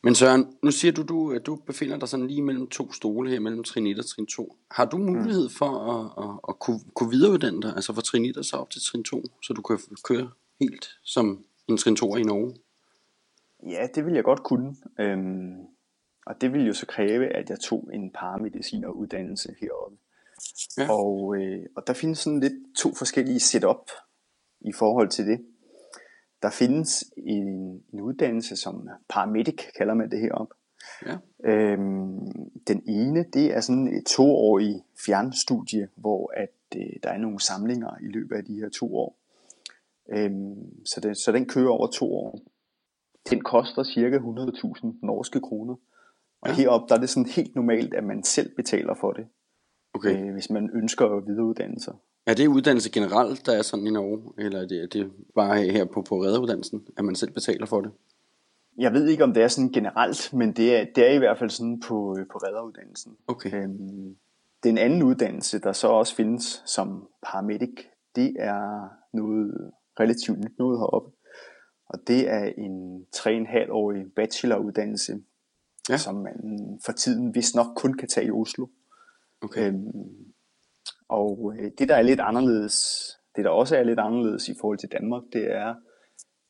Men 0.03 0.15
Søren, 0.15 0.57
nu 0.63 0.71
siger 0.71 0.93
du, 0.93 1.03
du, 1.03 1.33
at 1.33 1.47
du 1.47 1.57
befinder 1.57 1.99
dig 1.99 2.09
sådan 2.09 2.27
lige 2.27 2.43
mellem 2.43 2.67
to 2.67 2.93
stole 2.93 3.31
her, 3.31 3.41
mellem 3.41 3.65
trin 3.65 3.87
1 3.87 3.99
og 3.99 4.07
trin 4.07 4.27
2. 4.27 4.57
Har 4.71 4.85
du 4.85 4.99
mulighed 4.99 5.49
for 5.49 5.71
at, 5.71 6.25
at, 6.25 6.41
at 6.49 6.59
kunne, 6.59 6.81
kunne 6.95 7.11
videreuddanne 7.11 7.63
dig, 7.63 7.75
altså 7.75 7.93
fra 7.93 8.03
trin 8.03 8.25
1 8.25 8.37
og 8.37 8.45
så 8.45 8.57
op 8.57 8.71
til 8.71 8.83
trin 8.83 9.05
2, 9.05 9.23
så 9.43 9.53
du 9.53 9.63
kan 9.63 9.79
køre 10.05 10.31
helt 10.61 10.89
som 11.03 11.45
en 11.69 11.77
trin 11.77 11.97
2 11.97 12.17
i 12.17 12.23
Norge? 12.23 12.55
Ja, 13.67 13.87
det 13.95 14.07
vil 14.07 14.15
jeg 14.15 14.25
godt 14.25 14.43
kunne. 14.43 14.77
Øhm, 14.99 15.57
og 16.27 16.41
det 16.41 16.53
vil 16.53 16.67
jo 16.67 16.73
så 16.73 16.87
kræve, 16.87 17.27
at 17.27 17.51
jeg 17.51 17.61
tog 17.61 17.91
en 17.93 18.11
paramedicineruddannelse 18.11 19.55
heroppe. 19.61 19.97
Ja. 20.79 20.93
Og, 20.93 21.37
øh, 21.37 21.67
og 21.77 21.87
der 21.87 21.93
findes 21.93 22.19
sådan 22.19 22.41
lidt 22.41 22.77
to 22.79 22.95
forskellige 22.95 23.41
setup 23.41 23.91
i 24.61 24.73
forhold 24.73 25.09
til 25.09 25.27
det. 25.27 25.41
Der 26.43 26.51
findes 26.51 27.05
en, 27.17 27.49
en 27.93 28.01
uddannelse 28.01 28.57
som 28.57 28.89
paramedic, 29.09 29.73
kalder 29.79 29.95
man 29.95 30.11
det 30.11 30.21
heroppe. 30.21 30.55
Ja. 31.07 31.17
Øhm, 31.45 32.51
den 32.69 32.83
ene, 32.89 33.25
det 33.33 33.57
er 33.57 33.61
sådan 33.61 33.89
et 33.89 34.07
toårig 34.07 34.85
fjernstudie, 35.07 35.89
hvor 35.97 36.33
at 36.37 36.77
øh, 36.77 36.93
der 37.03 37.11
er 37.11 37.19
nogle 37.19 37.41
samlinger 37.41 37.97
i 38.01 38.07
løbet 38.07 38.37
af 38.37 38.45
de 38.45 38.55
her 38.55 38.69
to 38.69 38.97
år. 38.97 39.17
Øhm, 40.09 40.85
så, 40.87 41.01
den, 41.01 41.15
så 41.15 41.33
den 41.33 41.49
kører 41.49 41.71
over 41.71 41.87
to 41.87 42.15
år. 42.15 42.39
Den 43.31 43.41
koster 43.41 43.85
cirka 43.85 44.19
100.000 44.19 44.87
norske 45.03 45.41
kroner. 45.41 45.75
Og 46.41 46.49
ja. 46.49 46.55
heroppe, 46.55 46.89
der 46.89 46.95
er 46.95 47.01
det 47.01 47.11
sådan 47.11 47.31
helt 47.31 47.55
normalt, 47.55 47.95
at 47.95 48.05
man 48.05 48.25
selv 48.25 48.57
betaler 48.57 48.95
for 48.95 49.13
det. 49.13 49.27
Okay. 49.95 50.27
Øh, 50.27 50.33
hvis 50.33 50.51
man 50.51 50.71
ønsker 50.75 51.07
at 51.07 51.27
videreuddanne 51.27 51.81
sig. 51.81 51.95
Er 52.31 52.35
det 52.35 52.47
uddannelse 52.47 52.91
generelt, 52.91 53.47
der 53.47 53.59
er 53.59 53.63
sådan 53.63 53.87
i 53.87 53.91
Norge, 53.91 54.33
eller 54.39 54.63
er 54.63 54.67
det, 54.67 54.83
er 54.83 54.87
det 54.87 55.13
bare 55.35 55.63
her 55.63 55.85
på, 55.85 56.03
på 56.03 56.23
redderuddannelsen, 56.23 56.87
at 56.97 57.05
man 57.05 57.15
selv 57.15 57.31
betaler 57.33 57.67
for 57.67 57.81
det? 57.81 57.91
Jeg 58.79 58.93
ved 58.93 59.09
ikke, 59.09 59.25
om 59.25 59.35
det 59.35 59.43
er 59.43 59.49
sådan 59.49 59.73
generelt, 59.73 60.33
men 60.33 60.53
det 60.53 60.77
er, 60.77 60.87
det 60.95 61.11
er 61.11 61.13
i 61.13 61.19
hvert 61.19 61.39
fald 61.39 61.51
sådan 61.51 61.81
på, 61.81 62.17
på 62.33 62.39
redderuddannelsen. 62.39 63.17
Okay. 63.27 63.63
Øhm, 63.63 64.17
den 64.63 64.79
anden 64.79 65.03
uddannelse, 65.03 65.59
der 65.59 65.73
så 65.73 65.89
også 65.89 66.15
findes 66.15 66.63
som 66.67 67.09
paramedic, 67.23 67.85
det 68.17 68.37
er 68.39 68.89
noget 69.17 69.71
relativt 70.01 70.39
nyt 70.39 70.59
noget 70.59 70.79
heroppe. 70.79 71.11
Og 71.87 71.99
det 72.07 72.29
er 72.29 72.45
en 72.59 73.07
3,5-årig 73.17 74.05
bacheloruddannelse, 74.17 75.23
ja. 75.89 75.97
som 75.97 76.15
man 76.15 76.35
for 76.85 76.93
tiden 76.93 77.35
vist 77.35 77.55
nok 77.55 77.67
kun 77.77 77.95
kan 77.95 78.09
tage 78.09 78.27
i 78.27 78.31
Oslo. 78.31 78.67
Okay. 79.43 79.69
Øhm, 79.69 80.30
og 81.11 81.55
øh, 81.59 81.71
det 81.79 81.89
der 81.89 81.97
er 81.97 82.03
lidt 82.03 82.21
anderledes, 82.21 82.77
det 83.37 83.45
der 83.45 83.51
også 83.51 83.77
er 83.77 83.83
lidt 83.83 84.01
anderledes 84.01 84.49
i 84.49 84.55
forhold 84.61 84.79
til 84.79 84.93
Danmark, 84.93 85.23
det 85.33 85.53
er, 85.53 85.75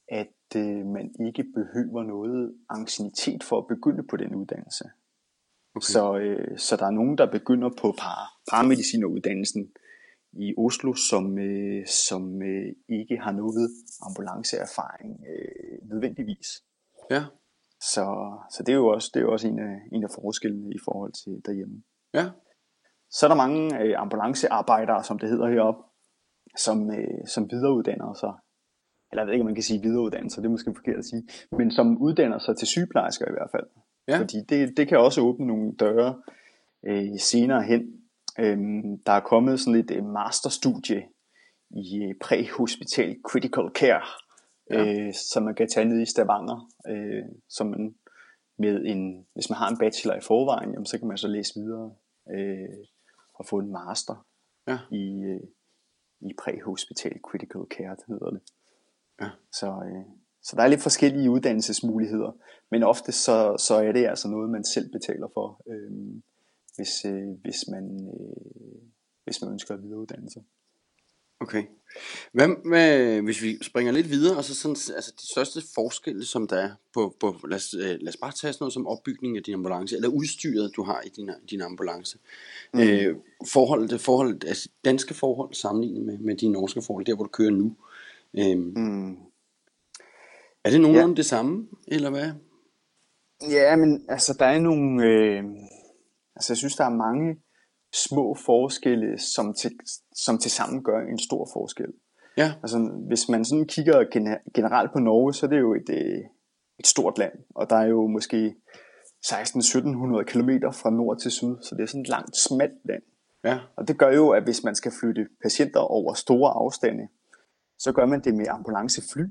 at 0.09 0.57
øh, 0.57 0.87
man 0.87 1.15
ikke 1.27 1.45
behøver 1.55 2.03
noget 2.03 2.55
ancienitet 2.71 3.45
for 3.45 3.59
at 3.59 3.67
begynde 3.67 4.03
på 4.11 4.17
den 4.17 4.35
uddannelse. 4.35 4.85
Okay. 5.75 5.93
Så, 5.95 6.19
øh, 6.19 6.59
så 6.59 6.77
der 6.77 6.87
er 6.87 6.91
nogen, 6.91 7.19
der 7.19 7.31
begynder 7.31 7.71
på 7.81 7.95
par, 7.99 8.21
paramedicineruddannelsen 8.51 9.73
i 10.33 10.55
Oslo, 10.59 10.95
som, 10.95 11.39
øh, 11.39 11.87
som 11.87 12.43
øh, 12.43 12.73
ikke 12.89 13.17
har 13.17 13.33
noget 13.33 13.71
ambulanceerfaring 14.07 15.21
øh, 15.33 15.89
nødvendigvis. 15.89 16.49
Ja. 17.11 17.25
Så, 17.81 18.05
så 18.51 18.63
det 18.63 18.73
er 18.73 18.77
jo 18.77 18.87
også, 18.87 19.11
det 19.15 19.21
er 19.21 19.25
jo 19.25 19.33
også 19.33 19.49
en, 19.49 19.59
af, 19.59 19.77
en 19.93 20.05
af 20.05 20.11
forskellene 20.15 20.75
i 20.75 20.79
forhold 20.85 21.13
til 21.13 21.43
derhjemme. 21.47 21.83
Ja. 22.15 22.27
Så 23.11 23.27
er 23.27 23.29
der 23.29 23.37
mange 23.37 23.81
øh, 23.83 24.01
ambulancearbejdere, 24.01 25.05
som 25.05 25.19
det 25.19 25.29
hedder 25.29 25.49
heroppe, 25.49 25.83
som, 26.57 26.91
øh, 26.91 27.27
som 27.27 27.51
videreuddanner 27.51 28.15
sig. 28.15 28.33
Eller 29.11 29.23
jeg 29.23 29.27
ved 29.27 29.35
ikke, 29.35 29.43
om 29.43 29.47
man 29.47 29.55
kan 29.55 29.63
sige 29.63 29.83
videreuddanner 29.83 30.29
sig, 30.29 30.43
det 30.43 30.49
er 30.49 30.51
måske 30.51 30.75
forkert 30.77 30.99
at 30.99 31.05
sige. 31.05 31.23
Men 31.59 31.71
som 31.71 31.99
uddanner 31.99 32.39
sig 32.39 32.57
til 32.57 32.69
sygeplejersker 32.69 33.29
i 33.29 33.33
hvert 33.33 33.51
fald. 33.51 33.67
Ja. 34.09 34.19
Fordi 34.19 34.37
det, 34.49 34.77
det 34.77 34.89
kan 34.89 34.99
også 34.99 35.21
åbne 35.21 35.47
nogle 35.47 35.73
døre 35.73 36.23
øh, 36.87 37.19
senere 37.19 37.63
hen. 37.63 37.83
Øhm, 38.39 38.99
der 39.07 39.13
er 39.13 39.21
kommet 39.21 39.61
sådan 39.61 39.81
et 39.81 39.91
øh, 39.91 40.05
masterstudie 40.05 41.03
i 41.71 42.03
øh, 42.03 42.15
præhospital 42.21 43.17
critical 43.29 43.69
care, 43.75 44.07
ja. 44.71 45.07
øh, 45.07 45.13
som 45.15 45.43
man 45.43 45.55
kan 45.55 45.69
tage 45.69 45.89
ned 45.89 46.01
i 46.01 46.07
Stavanger, 46.07 46.71
øh, 46.89 47.25
som 47.49 47.67
man 47.67 47.95
med 48.59 48.85
en, 48.85 49.27
hvis 49.35 49.51
man 49.51 49.57
har 49.57 49.69
en 49.69 49.79
bachelor 49.79 50.15
i 50.15 50.21
forvejen, 50.21 50.73
jamen, 50.73 50.87
så 50.87 50.99
kan 50.99 51.09
man 51.09 51.17
så 51.19 51.29
læse 51.29 51.53
videre 51.61 51.93
øh, 52.35 52.85
og 53.41 53.47
få 53.47 53.57
en 53.59 53.73
master 53.73 54.27
ja. 54.71 54.79
i, 55.03 55.05
øh, 55.33 55.47
i 56.29 56.31
præhospital 56.43 57.17
critical 57.27 57.65
care, 57.75 57.97
det 57.97 58.05
hedder 58.09 58.31
det. 58.31 58.43
Ja. 59.21 59.31
Så, 59.53 59.69
øh, 59.89 60.05
så 60.43 60.57
der 60.57 60.63
er 60.63 60.69
lidt 60.69 60.87
forskellige 60.89 61.31
uddannelsesmuligheder, 61.31 62.33
men 62.71 62.83
ofte 62.83 63.13
så, 63.13 63.39
så 63.67 63.75
er 63.75 63.93
det 63.93 64.07
altså 64.07 64.29
noget, 64.29 64.51
man 64.51 64.65
selv 64.65 64.93
betaler 64.93 65.29
for, 65.35 65.47
øh, 65.71 65.93
hvis, 66.77 67.05
øh, 67.05 67.31
hvis, 67.43 67.61
man, 67.73 67.85
øh, 68.15 68.83
hvis 69.25 69.43
man 69.43 69.53
ønsker 69.53 69.75
at 69.75 69.83
videreuddanne 69.83 70.31
sig. 70.31 70.43
Okay. 71.41 71.65
Hvad 72.33 72.49
med, 72.65 73.21
hvis 73.23 73.43
vi 73.43 73.59
springer 73.63 73.93
lidt 73.93 74.11
videre, 74.11 74.37
og 74.37 74.45
så 74.45 74.55
sådan, 74.55 74.77
altså 74.97 75.13
de 75.21 75.27
største 75.33 75.61
forskelle, 75.75 76.25
som 76.25 76.49
der 76.49 76.57
er 76.57 76.71
på, 76.95 77.15
på 77.21 77.37
lad, 77.49 77.57
os, 77.57 77.75
øh, 77.75 77.83
lad 77.83 78.09
os 78.09 78.17
bare 78.17 78.33
tage 78.33 78.53
sådan 78.53 78.63
noget 78.63 78.73
som 78.73 78.87
opbygning 78.87 79.37
af 79.37 79.43
din 79.43 79.55
ambulance, 79.55 79.97
eller 79.97 80.09
udstyret, 80.09 80.73
du 80.77 80.83
har 80.83 81.03
i 81.07 81.09
din, 81.09 81.31
din 81.51 81.61
ambulance. 81.61 82.19
Mm. 82.75 82.81
Øh, 82.81 83.17
forholdet, 83.53 84.01
forholdet, 84.01 84.45
altså 84.45 84.69
danske 84.85 85.15
forhold 85.15 85.55
sammenlignet 85.55 86.03
med, 86.03 86.19
med 86.19 86.37
de 86.37 86.49
norske 86.49 86.83
forhold, 86.83 87.05
der 87.05 87.15
hvor 87.15 87.25
du 87.25 87.31
kører 87.31 87.51
nu. 87.51 87.77
Øh, 88.39 88.59
mm. 88.59 89.17
Er 90.65 90.71
det 90.71 90.81
nogenlunde 90.81 91.15
ja. 91.15 91.17
det 91.17 91.27
samme, 91.27 91.69
eller 91.89 92.11
hvad? 92.11 92.33
Ja, 93.51 93.77
men 93.77 94.05
altså 94.09 94.37
der 94.39 94.47
er 94.47 94.59
nogle, 94.59 95.05
øh, 95.05 95.45
altså 96.37 96.53
jeg 96.53 96.57
synes 96.57 96.77
der 96.77 96.85
er 96.85 96.95
mange, 96.95 97.37
små 97.93 98.35
forskelle, 98.35 99.19
som 99.19 99.55
til, 99.55 99.71
som 100.15 100.39
til 100.39 100.51
sammen 100.51 100.83
gør 100.85 101.01
en 101.01 101.19
stor 101.19 101.49
forskel. 101.53 101.93
Ja. 102.37 102.53
Altså, 102.63 102.79
hvis 103.09 103.29
man 103.29 103.45
sådan 103.45 103.67
kigger 103.67 104.05
generelt 104.55 104.93
på 104.93 104.99
Norge, 104.99 105.35
så 105.35 105.47
er 105.47 105.51
det 105.51 105.61
jo 105.61 105.75
et, 105.75 105.91
øh, 105.91 106.21
et 106.79 106.87
stort 106.87 107.19
land, 107.19 107.33
og 107.55 107.71
der 107.71 107.77
er 107.77 107.87
jo 107.87 108.07
måske 108.07 108.55
16-1700 109.27 110.23
km 110.25 110.51
fra 110.73 110.91
nord 110.91 111.19
til 111.19 111.31
syd, 111.31 111.57
så 111.63 111.75
det 111.75 111.83
er 111.83 111.87
sådan 111.87 112.01
et 112.01 112.09
langt, 112.09 112.37
smalt 112.37 112.81
land. 112.85 113.03
Ja. 113.45 113.59
Og 113.77 113.89
det 113.89 113.99
gør 113.99 114.13
jo, 114.13 114.31
at 114.31 114.43
hvis 114.43 114.65
man 114.65 114.75
skal 114.75 114.93
flytte 115.01 115.27
patienter 115.43 115.81
over 115.81 116.15
store 116.15 116.51
afstande, 116.51 117.09
så 117.79 117.93
gør 117.93 118.07
man 118.07 118.21
det 118.21 118.35
med 118.35 118.47
ambulancefly. 118.49 119.25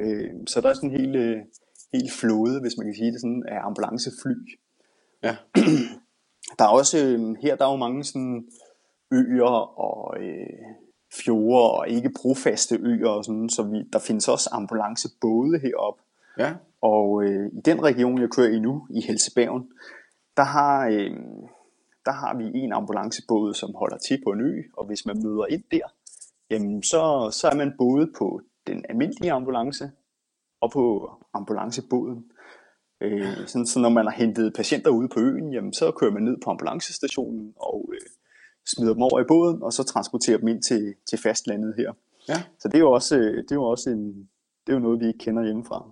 Øh, 0.00 0.30
så 0.46 0.60
der 0.60 0.68
er 0.68 0.74
sådan 0.74 0.90
en 0.90 1.00
hel, 1.00 1.16
øh, 1.16 1.38
hel 1.92 2.10
flåde, 2.20 2.60
hvis 2.60 2.76
man 2.78 2.86
kan 2.86 2.94
sige 2.94 3.12
det 3.12 3.20
sådan, 3.20 3.44
af 3.48 3.66
ambulancefly. 3.66 4.34
Ja. 5.22 5.36
Der 6.58 6.64
er 6.64 6.68
også, 6.68 6.98
øh, 6.98 7.36
her 7.40 7.56
der 7.56 7.66
er 7.66 7.70
jo 7.70 7.76
mange 7.76 8.04
sådan 8.04 8.46
øer 9.12 9.78
og 9.78 10.16
øh, 10.20 10.46
fjorde 11.24 11.70
og 11.70 11.88
ikke 11.88 12.10
brofaste 12.22 12.78
øer 12.80 13.08
og 13.08 13.24
sådan, 13.24 13.48
så 13.48 13.62
vi, 13.62 13.82
der 13.92 13.98
findes 13.98 14.28
også 14.28 14.50
ambulancebåde 14.52 15.58
herop. 15.58 15.98
Ja. 16.38 16.54
Og 16.80 17.24
øh, 17.24 17.46
i 17.52 17.60
den 17.60 17.82
region, 17.82 18.20
jeg 18.20 18.30
kører 18.30 18.48
i 18.48 18.58
nu, 18.58 18.86
i 18.90 19.00
Helsebergen, 19.00 19.68
der 20.36 20.42
har, 20.42 20.86
øh, 20.86 21.16
der 22.04 22.12
har 22.12 22.36
vi 22.36 22.44
en 22.58 22.72
ambulancebåd, 22.72 23.54
som 23.54 23.74
holder 23.74 23.98
til 23.98 24.22
på 24.24 24.30
en 24.30 24.40
ø, 24.40 24.62
og 24.76 24.86
hvis 24.86 25.06
man 25.06 25.22
møder 25.22 25.46
ind 25.46 25.62
der, 25.70 25.86
jamen 26.50 26.82
så, 26.82 27.30
så 27.32 27.48
er 27.48 27.54
man 27.54 27.74
både 27.78 28.12
på 28.18 28.40
den 28.66 28.84
almindelige 28.88 29.32
ambulance 29.32 29.90
og 30.60 30.70
på 30.70 31.10
ambulancebåden. 31.34 32.24
Øh, 33.02 33.46
sådan, 33.46 33.66
så 33.66 33.78
når 33.80 33.88
man 33.88 34.04
har 34.04 34.12
hentet 34.12 34.54
patienter 34.54 34.90
ude 34.90 35.08
på 35.08 35.20
øen, 35.20 35.52
jamen, 35.52 35.72
så 35.72 35.90
kører 35.90 36.10
man 36.12 36.22
ned 36.22 36.36
på 36.44 36.50
ambulancestationen 36.50 37.52
og 37.56 37.90
øh, 37.94 38.06
smider 38.66 38.92
dem 38.92 39.02
over 39.02 39.20
i 39.20 39.24
båden, 39.28 39.62
og 39.62 39.72
så 39.72 39.82
transporterer 39.84 40.38
dem 40.38 40.48
ind 40.48 40.62
til, 40.62 40.94
til 41.08 41.18
fastlandet 41.18 41.74
her. 41.76 41.92
Ja. 42.28 42.42
Så 42.58 42.68
det 42.68 42.74
er 42.74 42.80
jo 42.80 42.92
også, 42.92 43.16
øh, 43.16 43.36
det 43.36 43.50
er 43.50 43.54
jo 43.54 43.64
også 43.64 43.90
en, 43.90 44.28
det 44.66 44.72
er 44.72 44.72
jo 44.72 44.78
noget, 44.78 45.00
vi 45.00 45.06
ikke 45.06 45.18
kender 45.18 45.44
hjemmefra. 45.44 45.90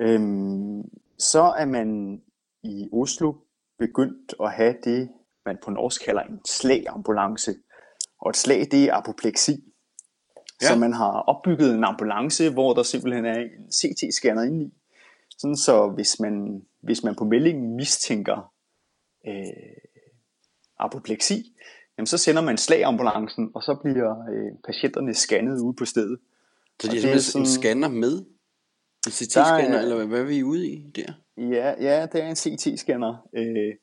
Øhm, 0.00 0.82
så 1.18 1.42
er 1.42 1.64
man 1.64 2.20
i 2.62 2.88
Oslo 2.92 3.34
begyndt 3.78 4.34
at 4.40 4.52
have 4.52 4.74
det, 4.84 5.08
man 5.46 5.58
på 5.64 5.70
norsk 5.70 6.04
kalder 6.04 6.22
en 6.22 6.40
slagambulance. 6.46 7.54
Og 8.20 8.30
et 8.30 8.36
slag, 8.36 8.68
det 8.70 8.84
er 8.84 8.94
apopleksi. 8.94 9.52
Ja. 10.62 10.66
Så 10.66 10.78
man 10.78 10.92
har 10.92 11.12
opbygget 11.12 11.74
en 11.74 11.84
ambulance, 11.84 12.52
hvor 12.52 12.74
der 12.74 12.82
simpelthen 12.82 13.24
er 13.24 13.38
en 13.38 13.68
CT-scanner 13.70 14.42
inde 14.42 14.64
i, 14.64 14.72
sådan 15.38 15.56
så 15.56 15.88
hvis 15.88 16.20
man, 16.20 16.62
hvis 16.80 17.02
man 17.04 17.14
på 17.14 17.24
meldingen 17.24 17.76
mistænker 17.76 18.52
øh, 19.26 19.34
apopleksi, 20.78 21.56
jamen 21.98 22.06
så 22.06 22.18
sender 22.18 22.42
man 22.42 22.58
slagambulancen, 22.58 23.50
og 23.54 23.62
så 23.62 23.78
bliver 23.82 24.28
øh, 24.32 24.52
patienterne 24.66 25.14
scannet 25.14 25.60
ude 25.60 25.74
på 25.74 25.84
stedet. 25.84 26.18
Så 26.80 26.88
de 26.90 26.96
er 26.96 27.18
sådan 27.18 27.42
en 27.42 27.46
scanner 27.46 27.88
med? 27.88 28.24
En 29.06 29.12
CT-scanner, 29.12 29.78
eller 29.78 30.06
hvad 30.06 30.20
er 30.20 30.24
vi 30.24 30.42
ude 30.42 30.68
i 30.68 30.92
der? 30.96 31.12
Ja, 31.36 31.74
ja 31.80 32.06
det 32.12 32.22
er 32.22 32.28
en 32.28 32.36
CT-scanner, 32.36 33.28
øh, 33.32 33.74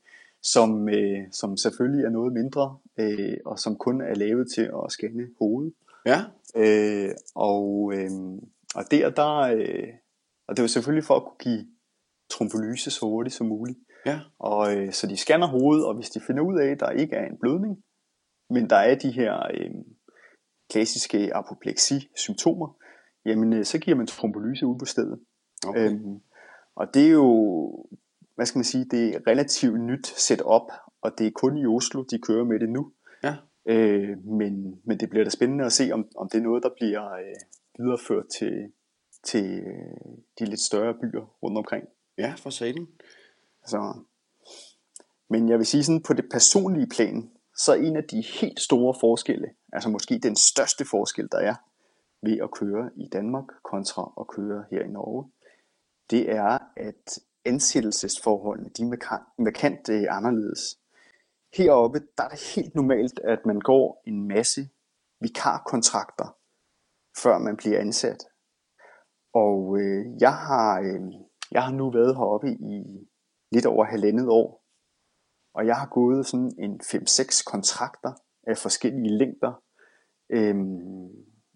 som, 0.42 0.90
øh, 0.90 1.20
som 1.32 1.58
selvfølgelig 1.58 2.06
er 2.06 2.10
noget 2.10 2.34
mindre, 2.34 2.78
øh, 3.00 3.38
og 3.46 3.60
som 3.60 3.76
kun 3.76 4.02
er 4.02 4.16
lavet 4.16 4.48
til 4.56 4.62
at 4.62 4.92
scanne 4.92 5.28
hovedet. 5.40 5.74
Ja. 6.06 6.22
Øh, 6.56 7.12
og, 7.36 7.94
øh, 7.96 8.12
og 8.76 8.84
der, 8.92 9.10
der, 9.10 9.38
øh, 9.40 9.88
og 10.48 10.58
det 10.58 10.62
var 10.62 10.68
selvfølgelig 10.68 11.06
for 11.06 11.16
at 11.16 11.24
kunne 11.24 11.38
give 11.40 11.68
trombolyse 12.30 12.92
så 12.92 13.06
hurtigt 13.06 13.36
som 13.36 13.48
muligt. 13.48 13.80
Ja. 14.06 14.20
Og 14.40 14.76
øh, 14.76 14.92
så 14.92 15.08
de 15.08 15.18
scanner 15.18 15.48
hovedet, 15.48 15.86
og 15.86 15.96
hvis 15.96 16.10
de 16.10 16.22
finder 16.28 16.44
ud 16.44 16.60
af, 16.60 16.68
at 16.68 16.80
der 16.80 16.90
ikke 16.90 17.16
er 17.16 17.26
en 17.26 17.38
blødning, 17.42 17.84
men 18.50 18.70
der 18.70 18.76
er 18.76 18.96
de 18.96 19.12
her 19.12 19.34
øh, 19.54 19.72
klassiske 20.72 21.36
apopleksi-symptomer, 21.36 22.78
jamen 23.26 23.54
øh, 23.54 23.66
så 23.66 23.80
giver 23.80 23.98
man 23.98 24.08
trombolyse 24.08 24.66
ud 24.66 24.80
på 24.80 24.86
stedet. 24.86 25.20
Okay. 25.68 25.92
Øhm, 25.92 26.20
og 26.76 26.94
det 26.94 27.06
er 27.06 27.12
jo, 27.12 27.28
hvad 28.36 28.46
skal 28.46 28.60
man 28.60 28.66
sige, 28.66 28.86
det 28.86 29.16
er 29.16 29.28
relativt 29.28 29.82
nyt 29.82 30.08
setup, 30.08 30.72
og 31.02 31.12
det 31.18 31.28
er 31.28 31.32
kun 31.32 31.58
i 31.58 31.66
Oslo, 31.66 32.04
de 32.12 32.20
kører 32.20 32.44
med 32.44 32.60
det 32.60 32.70
nu. 32.70 32.92
Ja. 33.24 33.36
Øh, 33.66 34.18
men, 34.26 34.82
men 34.86 35.00
det 35.00 35.10
bliver 35.10 35.24
da 35.24 35.30
spændende 35.30 35.66
at 35.66 35.72
se, 35.72 35.92
om, 35.92 36.08
om 36.18 36.30
det 36.30 36.38
er 36.38 36.44
noget, 36.44 36.64
der 36.64 36.70
bliver 36.78 37.14
øh, 37.14 37.36
videreført 37.80 38.26
til, 38.40 38.72
til 39.24 39.60
øh, 39.60 40.18
de 40.40 40.46
lidt 40.46 40.60
større 40.60 40.94
byer 40.94 41.36
rundt 41.44 41.58
omkring. 41.58 41.88
Ja, 42.18 42.34
for 42.38 42.50
satan. 42.50 42.88
Så, 43.66 43.94
men 45.30 45.50
jeg 45.50 45.58
vil 45.58 45.66
sige 45.66 45.84
sådan, 45.84 46.04
på 46.04 46.14
det 46.14 46.26
personlige 46.32 46.88
plan, 46.88 47.32
så 47.58 47.74
en 47.74 47.96
af 47.96 48.04
de 48.04 48.22
helt 48.22 48.60
store 48.60 48.96
forskelle, 49.00 49.50
altså 49.74 49.90
måske 49.90 50.20
den 50.20 50.36
største 50.36 50.86
forskel, 50.86 51.28
der 51.32 51.38
er 51.38 51.56
ved 52.22 52.38
at 52.44 52.52
køre 52.52 52.90
i 52.96 53.10
Danmark 53.10 53.46
kontra 53.64 54.14
at 54.20 54.28
køre 54.28 54.66
her 54.72 54.84
i 54.84 54.88
Norge, 54.88 55.32
det 56.10 56.32
er, 56.32 56.60
at 56.78 57.20
ansættelsesforholdene 57.46 58.70
de 58.70 58.82
er 58.82 58.88
markant, 58.88 59.24
markant 59.38 59.90
øh, 59.90 60.06
anderledes. 60.10 60.80
Heroppe 61.54 62.00
der 62.18 62.24
er 62.24 62.30
det 62.30 62.54
helt 62.56 62.76
normalt, 62.76 63.20
at 63.20 63.46
man 63.46 63.60
går 63.60 64.02
en 64.06 64.28
masse 64.28 64.70
vikarkontrakter, 65.20 66.38
før 67.18 67.38
man 67.38 67.58
bliver 67.58 67.80
ansat. 67.80 68.24
Og 69.34 69.80
øh, 69.80 70.06
jeg, 70.20 70.34
har, 70.34 70.80
øh, 70.80 71.02
jeg 71.52 71.64
har 71.64 71.72
nu 71.72 71.92
været 71.92 72.16
heroppe 72.16 72.48
i 72.52 73.08
lidt 73.52 73.66
over 73.66 73.86
halvandet 73.86 74.28
år, 74.30 74.66
og 75.56 75.66
jeg 75.66 75.76
har 75.76 75.88
gået 75.88 76.26
sådan 76.26 76.52
en 76.60 76.82
5-6 76.84 77.44
kontrakter 77.52 78.14
af 78.48 78.58
forskellige 78.58 79.18
længder 79.18 79.64
øh, 80.30 80.56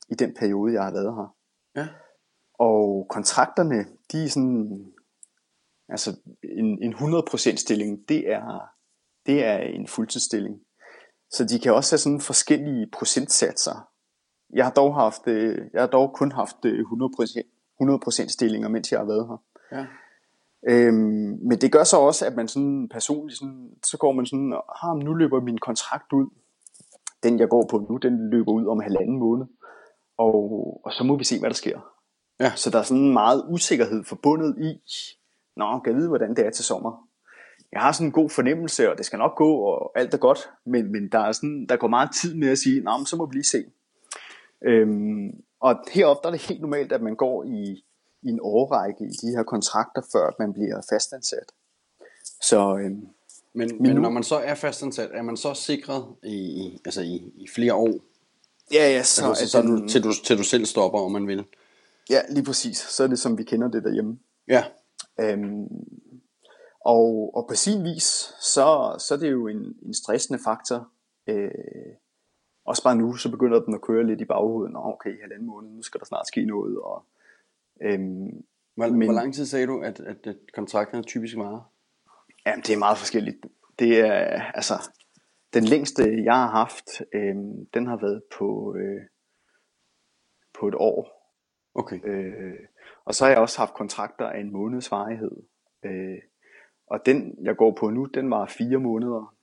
i 0.10 0.15
den 0.15 0.34
periode, 0.39 0.74
jeg 0.74 0.84
har 0.84 0.91
været 0.91 1.15
her. 1.15 1.36
Ja. 1.75 1.88
Og 2.60 3.07
kontrakterne, 3.10 3.86
de 4.12 4.24
er 4.24 4.29
sådan, 4.29 4.93
altså 5.89 6.10
en, 6.43 6.84
en 6.84 6.93
100% 6.93 7.55
stilling, 7.55 8.10
det 8.10 8.31
er, 8.31 8.69
det 9.25 9.43
er 9.46 9.57
en 9.57 9.88
fuldtidsstilling. 9.88 10.62
Så 11.31 11.46
de 11.46 11.60
kan 11.60 11.74
også 11.74 11.93
have 11.93 12.00
sådan 12.00 12.22
forskellige 12.22 12.89
procentsatser. 12.93 13.89
Jeg 14.53 14.65
har 14.65 14.72
dog, 14.72 14.96
haft, 14.96 15.27
øh, 15.27 15.69
jeg 15.74 15.81
har 15.81 15.88
dog 15.88 16.13
kun 16.13 16.31
haft 16.31 16.65
øh, 16.65 16.79
100%, 16.79 17.56
100% 17.81 18.27
stillinger, 18.27 18.69
mens 18.69 18.91
jeg 18.91 19.00
har 19.00 19.05
været 19.05 19.27
her. 19.27 19.38
Ja. 19.77 19.86
Øhm, 20.69 21.39
men 21.50 21.57
det 21.62 21.72
gør 21.72 21.84
så 21.84 21.98
også, 21.98 22.25
at 22.25 22.36
man 22.36 22.48
sådan 22.48 22.89
personligt, 22.89 23.39
sådan, 23.39 23.69
så 23.84 23.98
går 23.98 24.12
man 24.12 24.25
sådan, 24.25 24.53
ah, 24.84 24.98
nu 24.98 25.13
løber 25.13 25.41
min 25.41 25.57
kontrakt 25.57 26.13
ud. 26.13 26.27
Den 27.24 27.39
jeg 27.39 27.50
går 27.50 27.67
på 27.69 27.86
nu, 27.89 27.98
den 27.98 28.29
løber 28.29 28.51
ud 28.51 28.65
om 28.67 28.79
halvanden 28.79 29.19
måned. 29.19 29.46
Og, 30.17 30.81
og 30.86 30.93
så 30.93 31.03
må 31.03 31.17
vi 31.17 31.24
se, 31.24 31.39
hvad 31.39 31.50
der 31.50 31.55
sker. 31.55 31.79
Ja. 32.39 32.51
Så 32.55 32.69
der 32.69 32.79
er 32.79 32.84
sådan 32.84 33.13
meget 33.13 33.46
usikkerhed 33.50 34.03
forbundet 34.03 34.57
i, 34.57 34.81
nå, 35.55 35.79
kan 35.79 35.93
jeg 35.93 36.00
vide, 36.00 36.07
hvordan 36.07 36.36
det 36.36 36.46
er 36.46 36.50
til 36.50 36.65
sommer. 36.65 37.07
Jeg 37.72 37.81
har 37.81 37.91
sådan 37.91 38.07
en 38.07 38.12
god 38.12 38.29
fornemmelse, 38.29 38.91
og 38.91 38.98
det 38.98 39.05
skal 39.05 39.19
nok 39.19 39.36
gå, 39.36 39.55
og 39.55 39.91
alt 39.96 40.13
er 40.13 40.17
godt, 40.17 40.50
men, 40.65 40.91
men 40.91 41.10
der, 41.12 41.19
er 41.19 41.31
sådan, 41.31 41.65
der 41.69 41.75
går 41.75 41.88
meget 41.88 42.10
tid 42.22 42.36
med 42.36 42.50
at 42.50 42.57
sige, 42.57 42.81
nå, 42.81 42.98
men 42.98 43.05
så 43.05 43.16
må 43.16 43.25
vi 43.25 43.33
lige 43.33 43.44
se. 43.44 43.63
Øhm, 44.66 45.31
og 45.59 45.75
heroppe 45.91 46.22
der 46.24 46.27
er 46.27 46.31
det 46.31 46.48
helt 46.48 46.61
normalt, 46.61 46.91
at 46.91 47.01
man 47.01 47.15
går 47.15 47.43
i, 47.43 47.83
i 48.22 48.29
en 48.29 48.39
årrække 48.41 49.03
i 49.05 49.11
de 49.27 49.31
her 49.35 49.43
kontrakter, 49.43 50.01
før 50.11 50.35
man 50.39 50.53
bliver 50.53 50.81
fastansat. 50.89 51.51
Så 52.41 52.77
øhm, 52.77 53.07
Men, 53.53 53.81
men 53.83 53.96
nu- 53.96 54.01
når 54.01 54.09
man 54.09 54.24
så 54.24 54.35
er 54.35 54.55
fastansat, 54.55 55.09
er 55.13 55.22
man 55.22 55.37
så 55.37 55.53
sikret 55.53 56.05
i, 56.24 56.72
altså 56.85 57.01
i, 57.01 57.31
i 57.35 57.48
flere 57.55 57.74
år? 57.74 57.93
ja, 58.74 58.89
ja, 58.91 59.03
så, 59.03 59.22
Så, 59.22 59.27
altså, 59.27 59.48
så, 59.48 59.61
du, 59.61 59.87
til, 59.87 60.03
du, 60.03 60.11
til 60.25 60.37
du 60.37 60.43
selv 60.43 60.65
stopper, 60.65 61.00
om 61.00 61.11
man 61.11 61.27
vil? 61.27 61.46
ja, 62.09 62.22
lige 62.29 62.43
præcis. 62.46 62.77
Så 62.77 63.03
er 63.03 63.07
det, 63.07 63.20
som 63.20 63.37
vi 63.37 63.43
kender 63.43 63.67
det 63.67 63.83
derhjemme. 63.83 64.20
Ja. 64.48 64.63
Øhm, 65.20 65.67
og, 66.85 67.31
og 67.33 67.46
på 67.50 67.55
sin 67.55 67.83
vis, 67.83 68.03
så, 68.41 68.96
så 69.00 69.13
er 69.13 69.17
det 69.17 69.31
jo 69.31 69.48
en, 69.48 69.75
en 69.85 69.93
stressende 69.93 70.39
faktor. 70.43 70.87
Øh, 71.27 71.51
også 72.68 72.84
bare 72.84 72.96
nu, 72.96 73.14
så 73.14 73.32
begynder 73.32 73.60
den 73.60 73.74
at 73.74 73.82
køre 73.82 74.03
lidt 74.08 74.22
i 74.22 74.25
baghovedet. 74.25 74.74
Nå, 74.74 74.80
okay, 74.80 75.22
halvanden 75.22 75.48
måned, 75.48 75.70
nu 75.72 75.82
skal 75.82 76.00
der 76.00 76.06
snart 76.06 76.27
ske 76.27 76.46
noget. 76.46 76.80
Og, 76.80 77.06
øhm, 77.82 78.46
Hvor, 78.75 78.88
Men- 78.88 79.03
hvor 79.06 79.14
lang 79.14 79.34
tid 79.34 79.46
sagde 79.46 79.68
du, 79.68 79.82
at, 79.82 80.00
at, 80.00 80.27
at 80.27 80.38
kontrakterne 80.53 81.03
typisk 81.03 81.38
varer? 81.38 81.72
jamen, 82.46 82.62
det 82.64 82.74
er 82.74 82.77
meget 82.80 82.98
forskelligt. 82.98 83.46
Det 83.80 84.00
er, 84.00 84.42
altså, 84.42 84.74
den 85.53 85.64
længste, 85.64 86.24
jeg 86.24 86.34
har 86.36 86.48
haft, 86.48 87.01
øhm, 87.14 87.66
den 87.74 87.88
har 87.88 87.98
været 87.98 88.22
på, 88.38 88.75
øh, 88.75 89.01
på 90.60 90.68
et 90.68 90.75
år. 90.75 91.34
Okay. 91.75 92.00
Øh, 92.03 92.60
og 93.06 93.16
så 93.16 93.24
har 93.25 93.32
jeg 93.32 93.40
også 93.40 93.58
haft 93.60 93.74
kontrakter 93.74 94.25
af 94.25 94.40
en 94.40 94.51
måneds 94.51 94.92
varighed. 94.92 95.32
Øh, 95.84 96.18
og 96.88 97.06
den, 97.06 97.38
jeg 97.42 97.56
går 97.58 97.72
på 97.72 97.90
nu, 97.90 98.06
den 98.06 98.32
var 98.32 98.46
fire 98.46 98.77
måneder. 98.80 99.36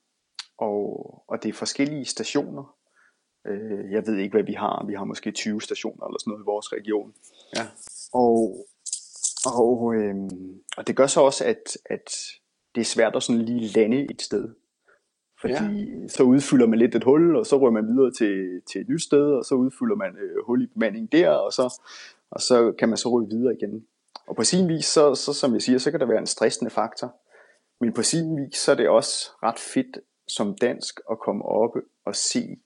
Og, 0.58 1.24
og 1.28 1.42
det 1.42 1.48
er 1.48 1.52
forskellige 1.52 2.04
stationer. 2.04 2.76
Øh, 3.46 3.92
jeg 3.92 4.06
ved 4.06 4.16
ikke, 4.16 4.32
hvad 4.32 4.42
vi 4.42 4.52
har. 4.52 4.84
Vi 4.86 4.94
har 4.94 5.04
måske 5.04 5.30
20 5.30 5.60
stationer 5.60 6.06
eller 6.06 6.18
sådan 6.18 6.30
noget 6.30 6.44
i 6.44 6.50
vores 6.52 6.72
region. 6.72 7.14
Ja. 7.56 7.66
Og, 8.12 8.66
og, 9.46 9.94
øh, 9.94 10.14
og 10.76 10.86
det 10.86 10.96
gør 10.96 11.06
så 11.06 11.20
også, 11.20 11.44
at, 11.44 11.76
at 11.84 12.10
det 12.74 12.80
er 12.80 12.84
svært 12.84 13.16
at 13.16 13.22
sådan 13.22 13.42
lige 13.42 13.68
lande 13.80 14.10
et 14.10 14.22
sted. 14.22 14.48
Fordi 15.40 16.00
ja. 16.00 16.08
så 16.08 16.22
udfylder 16.22 16.66
man 16.66 16.78
lidt 16.78 16.94
et 16.94 17.04
hul, 17.04 17.36
og 17.36 17.46
så 17.46 17.58
rører 17.58 17.70
man 17.70 17.86
videre 17.86 18.12
til, 18.12 18.62
til 18.72 18.80
et 18.80 18.88
nyt 18.88 19.02
sted, 19.02 19.32
og 19.32 19.44
så 19.44 19.54
udfylder 19.54 19.96
man 19.96 20.16
øh, 20.16 20.44
hul 20.46 20.62
i 20.62 20.66
bemanding 20.66 21.12
der, 21.12 21.30
og 21.30 21.52
så, 21.52 21.80
og 22.30 22.40
så 22.40 22.72
kan 22.78 22.88
man 22.88 22.98
så 22.98 23.08
ryge 23.08 23.28
videre 23.30 23.54
igen. 23.54 23.86
Og 24.26 24.36
på 24.36 24.44
sin 24.44 24.68
vis, 24.68 24.84
så, 24.84 25.14
så 25.14 25.32
som 25.32 25.52
jeg 25.52 25.62
siger, 25.62 25.78
så 25.78 25.90
kan 25.90 26.00
der 26.00 26.06
være 26.06 26.18
en 26.18 26.26
stressende 26.26 26.70
faktor. 26.70 27.14
Men 27.80 27.92
på 27.92 28.02
sin 28.02 28.36
vis, 28.36 28.56
så 28.56 28.72
er 28.72 28.76
det 28.76 28.88
også 28.88 29.30
ret 29.42 29.58
fedt 29.58 29.98
som 30.28 30.54
dansk 30.54 31.00
at 31.10 31.18
komme 31.18 31.44
op 31.44 31.76
og 32.06 32.16
se 32.16 32.56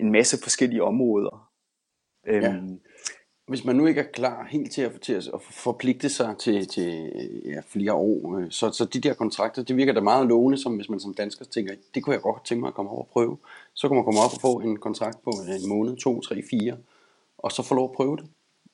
en 0.00 0.12
masse 0.12 0.38
forskellige 0.42 0.82
områder. 0.82 1.50
Ja. 2.26 2.52
Øhm, 2.52 2.80
Hvis 3.48 3.64
man 3.64 3.76
nu 3.76 3.86
ikke 3.86 4.00
er 4.00 4.12
klar 4.12 4.46
helt 4.50 4.72
til 4.72 4.82
at, 4.82 5.00
til 5.00 5.12
at 5.12 5.42
forpligte 5.42 6.08
sig 6.08 6.34
til, 6.38 6.66
til 6.68 7.12
ja, 7.44 7.60
flere 7.66 7.92
år, 7.92 8.38
øh, 8.38 8.50
så, 8.50 8.70
så 8.70 8.84
de 8.84 9.00
der 9.00 9.14
kontrakter, 9.14 9.62
det 9.62 9.76
virker 9.76 9.92
da 9.92 10.00
meget 10.00 10.26
lovende, 10.26 10.58
som 10.58 10.76
hvis 10.76 10.88
man 10.88 11.00
som 11.00 11.14
dansker 11.14 11.44
tænker, 11.44 11.74
det 11.94 12.02
kunne 12.02 12.14
jeg 12.14 12.22
godt 12.22 12.44
tænke 12.44 12.60
mig 12.60 12.68
at 12.68 12.74
komme 12.74 12.90
over 12.90 13.02
og 13.02 13.08
prøve. 13.12 13.38
Så 13.74 13.88
kan 13.88 13.94
man 13.94 14.04
komme 14.04 14.20
op 14.20 14.34
og 14.34 14.40
få 14.40 14.60
en 14.60 14.76
kontrakt 14.76 15.22
på 15.22 15.30
en 15.30 15.68
måned, 15.68 15.96
to, 15.96 16.20
tre, 16.20 16.42
fire, 16.50 16.76
og 17.38 17.52
så 17.52 17.62
få 17.62 17.74
lov 17.74 17.84
at 17.90 17.96
prøve 17.96 18.16
det. 18.16 18.24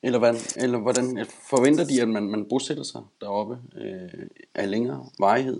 Eller, 0.03 0.19
hvad, 0.19 0.33
eller 0.63 0.79
hvordan 0.79 1.25
forventer 1.49 1.85
de, 1.85 2.01
at 2.01 2.09
man, 2.09 2.23
man 2.23 2.45
bosætter 2.49 2.83
sig 2.83 3.01
deroppe 3.21 3.57
øh, 3.77 4.27
af 4.55 4.71
længere 4.71 5.05
varighed? 5.19 5.59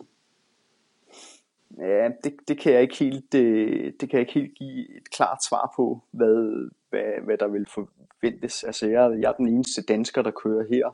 Ja, 1.78 2.10
det, 2.24 2.36
det 2.48 2.60
kan 2.60 2.74
jeg 2.74 2.82
ikke 2.82 2.96
helt, 2.96 3.32
det, 3.32 4.02
det 4.02 4.10
kan 4.10 4.20
jeg 4.20 4.28
ikke 4.28 4.40
helt 4.40 4.56
give 4.56 4.98
et 4.98 5.10
klart 5.10 5.44
svar 5.50 5.74
på, 5.76 6.02
hvad, 6.12 6.70
hvad, 6.90 7.24
hvad 7.24 7.38
der 7.38 7.48
vil 7.48 7.66
forventes. 7.66 8.64
Altså, 8.64 8.88
jeg, 8.88 9.18
jeg 9.22 9.30
er 9.30 9.36
den 9.36 9.48
eneste 9.48 9.82
dansker, 9.82 10.22
der 10.22 10.32
kører 10.32 10.66
her, 10.70 10.92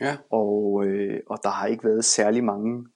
Ja, 0.00 0.16
og, 0.30 0.84
øh, 0.86 1.20
og 1.26 1.38
der 1.42 1.48
har 1.48 1.66
ikke 1.66 1.84
været 1.84 2.04
særlig 2.04 2.44
mange 2.44 2.86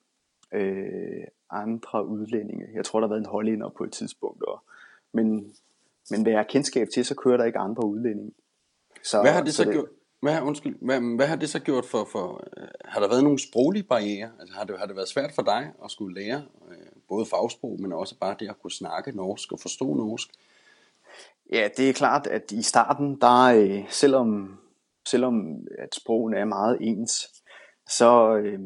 øh, 0.53 1.25
andre 1.51 2.07
udlændinge. 2.07 2.66
Jeg 2.75 2.85
tror, 2.85 3.01
der 3.01 3.07
har 3.07 3.14
været 3.14 3.21
en 3.21 3.31
hollænder 3.31 3.68
på 3.68 3.85
et 3.85 3.92
tidspunkt, 3.92 4.42
og, 4.42 4.62
men, 5.12 5.55
men 6.11 6.23
hvad 6.23 6.33
jeg 6.33 6.38
har 6.38 6.47
kendskab 6.49 6.88
til, 6.95 7.05
så 7.05 7.14
kører 7.14 7.37
der 7.37 7.45
ikke 7.45 7.59
andre 7.59 7.87
udlændinge. 7.87 8.33
Så, 9.03 9.21
hvad 9.21 9.33
har 9.33 9.42
det 9.42 9.55
så, 9.55 9.64
det, 9.64 9.73
gjort? 9.73 9.88
Hvad, 10.21 10.42
undskyld, 10.42 10.77
hvad, 10.81 11.16
hvad 11.16 11.27
har 11.27 11.37
det 11.37 11.51
så 11.51 11.61
gjort 11.61 11.85
for, 11.85 12.05
for 12.12 12.45
øh, 12.57 12.68
har 12.85 13.01
der 13.01 13.09
været 13.09 13.25
nogle 13.25 13.38
sproglige 13.38 13.83
barriere? 13.83 14.31
Altså 14.40 14.55
har 14.55 14.64
det, 14.64 14.79
har 14.79 14.87
det 14.87 14.97
været 14.97 15.09
svært 15.09 15.33
for 15.33 15.42
dig 15.42 15.73
at 15.85 15.90
skulle 15.90 16.23
lære 16.23 16.42
øh, 16.71 16.91
både 17.12 17.27
fagsprog, 17.27 17.81
men 17.81 17.92
også 17.92 18.14
bare 18.20 18.37
det 18.40 18.48
at 18.48 18.61
kunne 18.62 18.70
snakke 18.83 19.16
norsk 19.16 19.53
og 19.53 19.61
forstå 19.61 19.94
norsk? 19.94 20.29
Ja, 21.53 21.68
det 21.77 21.88
er 21.88 21.92
klart, 21.92 22.27
at 22.27 22.53
i 22.53 22.62
starten, 22.62 23.20
der 23.20 23.44
øh, 23.44 23.85
selvom, 23.90 24.59
selvom 25.09 25.66
at 25.79 25.94
sprogene 25.94 26.37
er 26.37 26.44
meget 26.44 26.77
ens, 26.81 27.12
så, 27.88 28.37
øh, 28.37 28.61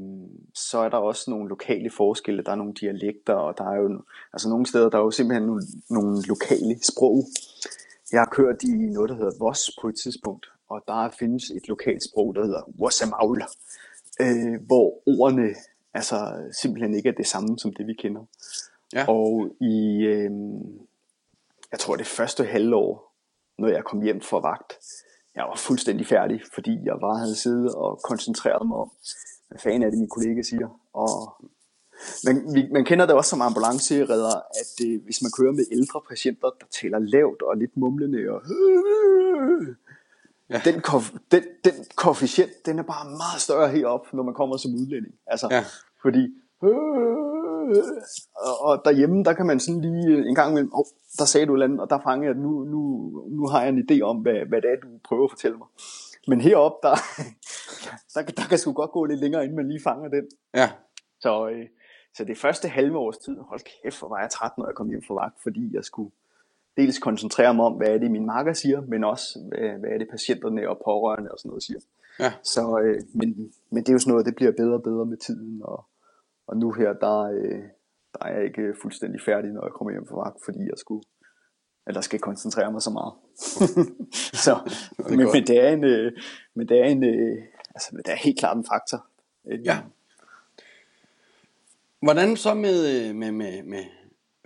så 0.54 0.78
er 0.78 0.88
der 0.88 0.96
også 0.96 1.30
nogle 1.30 1.48
lokale 1.48 1.90
forskelle. 1.90 2.42
Der 2.44 2.52
er 2.52 2.56
nogle 2.56 2.74
dialekter, 2.80 3.34
og 3.34 3.58
der 3.58 3.64
er 3.64 3.76
jo 3.76 4.02
altså 4.32 4.48
nogle 4.48 4.66
steder, 4.66 4.88
der 4.90 4.98
er 4.98 5.02
jo 5.02 5.10
simpelthen 5.10 5.46
nogle, 5.46 5.62
nogle 5.90 6.22
lokale 6.26 6.78
sprog. 6.82 7.24
Jeg 8.12 8.20
har 8.20 8.28
kørt 8.32 8.62
i 8.62 8.72
noget, 8.96 9.10
der 9.10 9.16
hedder 9.16 9.38
Voss 9.38 9.70
på 9.80 9.88
et 9.88 9.96
tidspunkt, 10.02 10.46
og 10.68 10.82
der 10.88 11.10
findes 11.18 11.50
et 11.50 11.68
lokalt 11.68 12.02
sprog, 12.04 12.34
der 12.34 12.44
hedder 12.44 12.62
Vossamaul, 12.78 13.42
øh, 14.20 14.66
hvor 14.66 14.88
ordene 15.06 15.48
altså 15.96 16.16
simpelthen 16.60 16.94
ikke 16.94 17.08
er 17.08 17.12
det 17.12 17.26
samme 17.26 17.58
som 17.58 17.72
det, 17.74 17.86
vi 17.86 17.94
kender. 17.94 18.24
Ja. 18.92 19.04
Og 19.08 19.50
i, 19.60 20.04
øh, 20.12 20.30
jeg 21.72 21.78
tror 21.78 21.96
det 21.96 22.06
første 22.06 22.44
halvår, 22.44 23.12
når 23.58 23.68
jeg 23.68 23.84
kom 23.84 24.02
hjem 24.02 24.20
fra 24.20 24.40
vagt, 24.40 24.72
jeg 25.34 25.44
var 25.44 25.56
fuldstændig 25.56 26.06
færdig, 26.06 26.40
fordi 26.54 26.78
jeg 26.84 26.94
bare 27.00 27.18
havde 27.18 27.36
siddet 27.36 27.74
og 27.74 28.00
koncentreret 28.04 28.68
mig 28.68 28.76
om, 28.76 28.90
hvad 29.48 29.58
fanden 29.58 29.82
er 29.82 29.90
det, 29.90 29.98
min 29.98 30.08
kollega 30.08 30.42
siger. 30.42 30.80
Og 30.92 31.10
man, 32.24 32.54
vi, 32.54 32.68
man 32.72 32.84
kender 32.84 33.06
det 33.06 33.14
også 33.14 33.30
som 33.30 33.42
ambulanceredder, 33.42 34.36
at 34.36 34.86
øh, 34.86 35.04
hvis 35.04 35.22
man 35.22 35.30
kører 35.38 35.52
med 35.52 35.64
ældre 35.72 36.00
patienter, 36.08 36.50
der 36.60 36.66
taler 36.80 36.98
lavt 36.98 37.42
og 37.42 37.56
lidt 37.56 37.76
mumlende, 37.76 38.30
og 38.30 38.42
ja. 40.50 40.60
den, 40.64 40.74
kof- 40.74 41.16
den, 41.30 41.42
den 41.64 41.72
koefficient, 41.96 42.66
den 42.66 42.78
er 42.78 42.82
bare 42.82 43.04
meget 43.04 43.40
større 43.40 43.68
herop, 43.68 44.12
når 44.12 44.22
man 44.22 44.34
kommer 44.34 44.56
som 44.56 44.74
udlænding. 44.74 45.14
Altså, 45.26 45.48
ja. 45.50 45.64
fordi 46.02 46.28
og, 48.36 48.60
og 48.60 48.82
derhjemme, 48.84 49.24
der 49.24 49.32
kan 49.32 49.46
man 49.46 49.60
sådan 49.60 49.80
lige 49.80 50.28
en 50.28 50.34
gang 50.34 50.50
imellem, 50.50 50.70
oh, 50.74 50.84
der 51.18 51.24
sagde 51.24 51.46
du 51.46 51.52
et 51.52 51.56
eller 51.56 51.66
andet, 51.66 51.80
og 51.80 51.90
der 51.90 51.98
fanger 51.98 52.24
jeg, 52.24 52.36
at 52.36 52.42
nu, 52.42 52.64
nu, 52.64 52.80
nu 53.28 53.46
har 53.46 53.60
jeg 53.60 53.68
en 53.68 53.86
idé 53.90 54.00
om, 54.00 54.16
hvad, 54.16 54.46
hvad 54.48 54.62
det 54.62 54.70
er, 54.70 54.76
du 54.76 54.88
prøver 55.04 55.24
at 55.24 55.30
fortælle 55.30 55.56
mig. 55.56 55.66
Men 56.28 56.40
herop 56.40 56.72
der, 56.82 56.96
der, 58.14 58.22
der 58.22 58.42
kan 58.48 58.58
sgu 58.58 58.72
godt 58.72 58.90
gå 58.90 59.04
lidt 59.04 59.20
længere, 59.20 59.42
inden 59.44 59.56
man 59.56 59.68
lige 59.68 59.82
fanger 59.82 60.08
den. 60.08 60.24
Ja. 60.54 60.70
Så, 61.20 61.48
øh, 61.48 61.66
så 62.14 62.24
det 62.24 62.38
første 62.38 62.68
halve 62.68 62.98
års 62.98 63.18
tid, 63.18 63.36
hold 63.48 63.60
kæft, 63.82 63.98
hvor 63.98 64.08
var 64.08 64.20
jeg 64.20 64.30
træt, 64.30 64.58
når 64.58 64.66
jeg 64.66 64.74
kom 64.74 64.88
hjem 64.88 65.02
fra 65.06 65.14
vagt, 65.14 65.42
fordi 65.42 65.74
jeg 65.74 65.84
skulle 65.84 66.10
dels 66.76 66.98
koncentrere 66.98 67.54
mig 67.54 67.64
om, 67.64 67.72
hvad 67.72 67.88
er 67.88 67.98
det, 67.98 68.10
min 68.10 68.26
marker 68.26 68.52
siger, 68.52 68.80
men 68.80 69.04
også, 69.04 69.38
hvad, 69.48 69.68
hvad 69.68 69.90
er 69.90 69.98
det, 69.98 70.08
patienterne 70.10 70.68
og 70.68 70.80
pårørende 70.84 71.32
og 71.32 71.38
sådan 71.38 71.48
noget 71.48 71.62
siger. 71.62 71.80
Ja. 72.20 72.32
Så, 72.42 72.80
øh, 72.84 73.00
men, 73.14 73.52
men 73.70 73.82
det 73.82 73.88
er 73.88 73.92
jo 73.92 73.98
sådan 73.98 74.10
noget, 74.10 74.26
det 74.26 74.36
bliver 74.36 74.52
bedre 74.52 74.74
og 74.74 74.82
bedre 74.82 75.06
med 75.06 75.16
tiden, 75.16 75.60
og, 75.64 75.84
og 76.46 76.56
nu 76.56 76.72
her, 76.72 76.92
der, 76.92 77.20
øh, 77.20 77.62
der 78.12 78.24
er 78.26 78.34
jeg 78.34 78.44
ikke 78.44 78.74
fuldstændig 78.82 79.20
færdig, 79.20 79.50
når 79.52 79.64
jeg 79.64 79.72
kommer 79.72 79.92
hjem 79.92 80.06
fra 80.06 80.16
vagt, 80.16 80.44
fordi 80.44 80.58
jeg 80.58 80.76
skulle, 80.76 81.02
eller 81.86 82.00
skal 82.00 82.20
koncentrere 82.20 82.72
mig 82.72 82.82
så 82.82 82.90
meget. 82.90 83.12
så, 84.44 84.54
det 84.96 85.16
men, 85.16 85.28
men, 85.32 85.46
det 85.46 85.64
er 85.64 85.68
en, 85.68 85.84
øh, 85.84 86.12
men 86.54 86.68
det 86.68 86.80
er 86.80 86.84
en, 86.84 87.04
øh, 87.04 87.42
altså, 87.74 87.96
det 87.96 88.08
er 88.08 88.16
helt 88.16 88.38
klart 88.38 88.56
en 88.56 88.64
faktor. 88.64 89.06
Ja. 89.64 89.78
Hvordan 92.02 92.36
så 92.36 92.54
med, 92.54 93.12
med, 93.12 93.32
med, 93.32 93.62
med, 93.62 93.84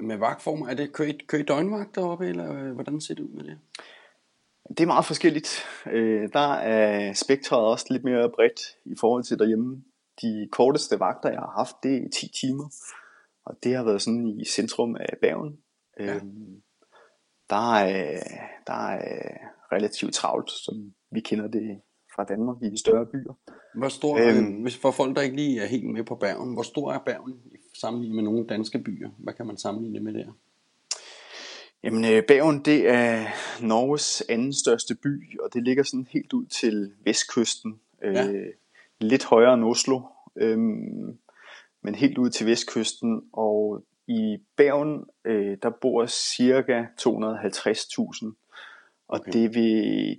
med 0.02 0.16
vagtformer? 0.16 0.68
Er 0.68 0.74
det 0.74 0.92
kø, 0.92 1.12
kø 1.26 1.44
døgnvagt 1.48 1.94
deroppe, 1.94 2.28
eller 2.28 2.52
øh, 2.52 2.72
hvordan 2.72 3.00
ser 3.00 3.14
det 3.14 3.22
ud 3.22 3.28
med 3.28 3.44
det? 3.44 3.58
Det 4.68 4.80
er 4.80 4.86
meget 4.86 5.04
forskelligt. 5.04 5.64
Øh, 5.86 6.28
der 6.32 6.52
er 6.52 7.12
spektret 7.12 7.60
også 7.60 7.86
lidt 7.90 8.04
mere 8.04 8.30
bredt 8.30 8.60
i 8.84 8.94
forhold 9.00 9.24
til 9.24 9.38
derhjemme. 9.38 9.82
De 10.22 10.48
korteste 10.52 11.00
vagter, 11.00 11.30
jeg 11.30 11.38
har 11.38 11.52
haft, 11.56 11.76
det 11.82 11.96
er 11.96 12.08
10 12.20 12.28
timer. 12.40 12.68
Og 13.44 13.56
det 13.62 13.76
har 13.76 13.84
været 13.84 14.02
sådan 14.02 14.26
i 14.40 14.44
centrum 14.44 14.96
af 14.96 15.18
Bergen. 15.22 15.58
Ja. 16.00 16.14
Øhm, 16.14 16.62
der, 17.50 17.74
er, 17.74 18.22
der 18.66 18.88
er 18.88 19.38
relativt 19.72 20.14
travlt, 20.14 20.50
som 20.50 20.94
vi 21.10 21.20
kender 21.20 21.48
det 21.48 21.80
fra 22.14 22.24
Danmark 22.24 22.56
i 22.62 22.76
større 22.76 23.06
byer. 23.06 23.34
Hvor 23.78 23.88
stor, 23.88 24.18
øhm, 24.18 24.62
hvis 24.62 24.76
for 24.76 24.90
folk, 24.90 25.16
der 25.16 25.22
ikke 25.22 25.36
lige 25.36 25.60
er 25.62 25.66
helt 25.66 25.90
med 25.92 26.04
på 26.04 26.14
Bergen, 26.14 26.52
hvor 26.52 26.62
stor 26.62 26.92
er 26.92 26.98
Bergen 26.98 27.40
sammenlignet 27.80 28.16
med 28.16 28.24
nogle 28.24 28.46
danske 28.46 28.78
byer? 28.78 29.10
Hvad 29.18 29.34
kan 29.34 29.46
man 29.46 29.56
sammenligne 29.56 29.94
det 29.94 30.02
med 30.02 30.14
der? 30.14 30.32
Jamen, 31.82 32.04
øh, 32.04 32.22
Bergen, 32.28 32.64
det 32.64 32.88
er 32.88 33.26
Norges 33.62 34.22
anden 34.28 34.52
største 34.52 34.94
by, 34.94 35.40
og 35.40 35.54
det 35.54 35.64
ligger 35.64 35.82
sådan 35.82 36.06
helt 36.10 36.32
ud 36.32 36.46
til 36.46 36.92
vestkysten. 37.04 37.80
Ja. 38.02 38.28
Øh, 38.28 38.52
lidt 39.00 39.24
højere 39.24 39.54
end 39.54 39.64
Oslo, 39.64 40.00
øh, 40.36 40.58
men 41.82 41.94
helt 41.94 42.18
ud 42.18 42.30
til 42.30 42.46
vestkysten. 42.46 43.22
Og 43.32 43.84
i 44.06 44.38
Bergen, 44.56 45.04
øh, 45.24 45.56
der 45.62 45.70
bor 45.80 46.06
cirka 46.06 46.84
250.000 47.00 48.34
og 49.10 49.20
okay. 49.20 49.32
det, 49.32 49.54
vil, 49.54 49.72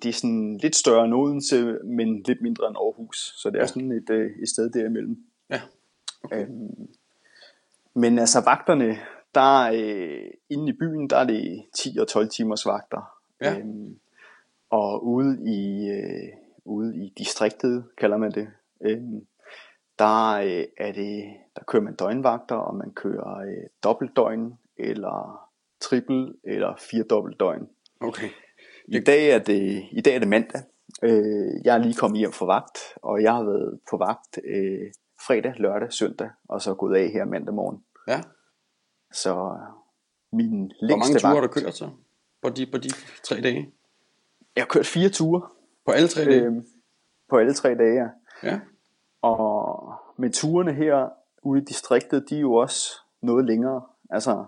det 0.04 0.10
er 0.10 0.14
sådan 0.14 0.58
lidt 0.58 0.76
større 0.76 1.06
end 1.06 1.14
Odense, 1.14 1.78
men 1.84 2.24
lidt 2.28 2.42
mindre 2.42 2.68
end 2.68 2.78
Aarhus. 2.78 3.34
Så 3.42 3.50
det 3.50 3.56
er 3.56 3.60
ja. 3.60 3.68
sådan 3.68 3.92
et, 3.92 4.10
øh, 4.10 4.32
et 4.42 4.50
sted 4.50 4.70
derimellem. 4.70 5.24
Ja. 5.50 5.62
Okay. 6.24 6.42
Øhm, 6.42 6.88
men 7.96 8.20
altså 8.20 8.42
vagterne, 8.46 8.98
der 9.36 9.72
øh, 9.74 10.32
inde 10.50 10.70
i 10.70 10.78
byen, 10.80 11.10
der 11.10 11.18
er 11.18 11.26
det 11.26 11.66
10 11.78 11.98
og 12.00 12.08
12 12.08 12.30
timers 12.30 12.66
vagter. 12.66 13.02
Ja. 13.42 13.58
Øhm, 13.58 14.00
og 14.70 15.08
ude 15.08 15.38
i, 15.46 15.90
øh, 15.90 16.30
ude 16.66 16.96
i 16.96 17.14
distriktet, 17.18 17.86
kalder 17.98 18.18
man 18.18 18.32
det, 18.32 18.48
øhm, 18.86 19.26
der 20.00 20.32
øh, 20.32 20.66
er 20.78 20.92
det, 20.92 21.24
der 21.56 21.64
kører 21.68 21.84
man 21.84 21.96
døgnvagter, 21.96 22.56
og 22.56 22.76
man 22.76 22.92
kører 22.94 23.38
øh, 23.38 23.68
dobbeltdøgn, 23.84 24.54
eller 24.78 25.48
trippel, 25.82 26.34
eller 26.44 26.76
fire 26.92 27.04
dobbeltdøgn. 27.04 27.68
Okay. 28.02 28.30
I 28.88 29.00
dag 29.00 29.30
er 29.30 29.40
det, 29.40 29.84
i 29.92 30.02
dag 30.02 30.16
er 30.16 30.20
det 30.20 30.28
mandag. 30.28 30.62
Øh, 31.04 31.66
jeg 31.66 31.76
er 31.76 31.78
lige 31.78 31.94
kommet 31.94 32.20
hjem 32.20 32.32
fra 32.32 32.46
vagt, 32.46 32.78
og 32.96 33.22
jeg 33.22 33.34
har 33.34 33.44
været 33.44 33.80
på 33.90 33.98
vagt 33.98 34.40
øh, 34.46 34.92
fredag, 35.28 35.54
lørdag, 35.58 35.94
søndag, 35.94 36.30
og 36.50 36.62
så 36.62 36.74
gået 36.74 36.98
af 36.98 37.10
her 37.10 37.26
mandag 37.26 37.54
morgen. 37.54 37.84
Ja. 38.08 38.22
Så 39.12 39.58
min 40.32 40.72
længste 40.82 40.88
Hvor 40.88 40.98
mange 40.98 41.20
ture 41.20 41.30
vagt, 41.30 41.36
har 41.36 41.48
du 41.48 41.54
kørt 41.54 41.76
så 41.76 41.90
på 42.42 42.50
de, 42.50 42.66
på 42.72 42.78
de 42.78 42.90
tre 43.24 43.42
dage? 43.42 43.74
Jeg 44.56 44.62
har 44.64 44.68
kørt 44.68 44.86
fire 44.86 45.10
ture. 45.10 45.50
På 45.86 45.92
alle 45.92 46.08
tre 46.08 46.26
dage? 46.26 46.46
Øh, 46.46 46.52
på 47.30 47.38
alle 47.38 47.54
tre 47.54 47.76
dage, 47.76 47.94
ja. 47.94 48.08
ja. 48.50 48.60
Og 49.22 49.94
med 50.18 50.30
turene 50.30 50.74
her 50.74 51.10
ude 51.44 51.62
i 51.62 51.66
distriktet, 51.66 52.30
de 52.30 52.36
er 52.36 52.40
jo 52.40 52.54
også 52.54 53.00
noget 53.22 53.46
længere. 53.46 53.82
Altså, 54.10 54.46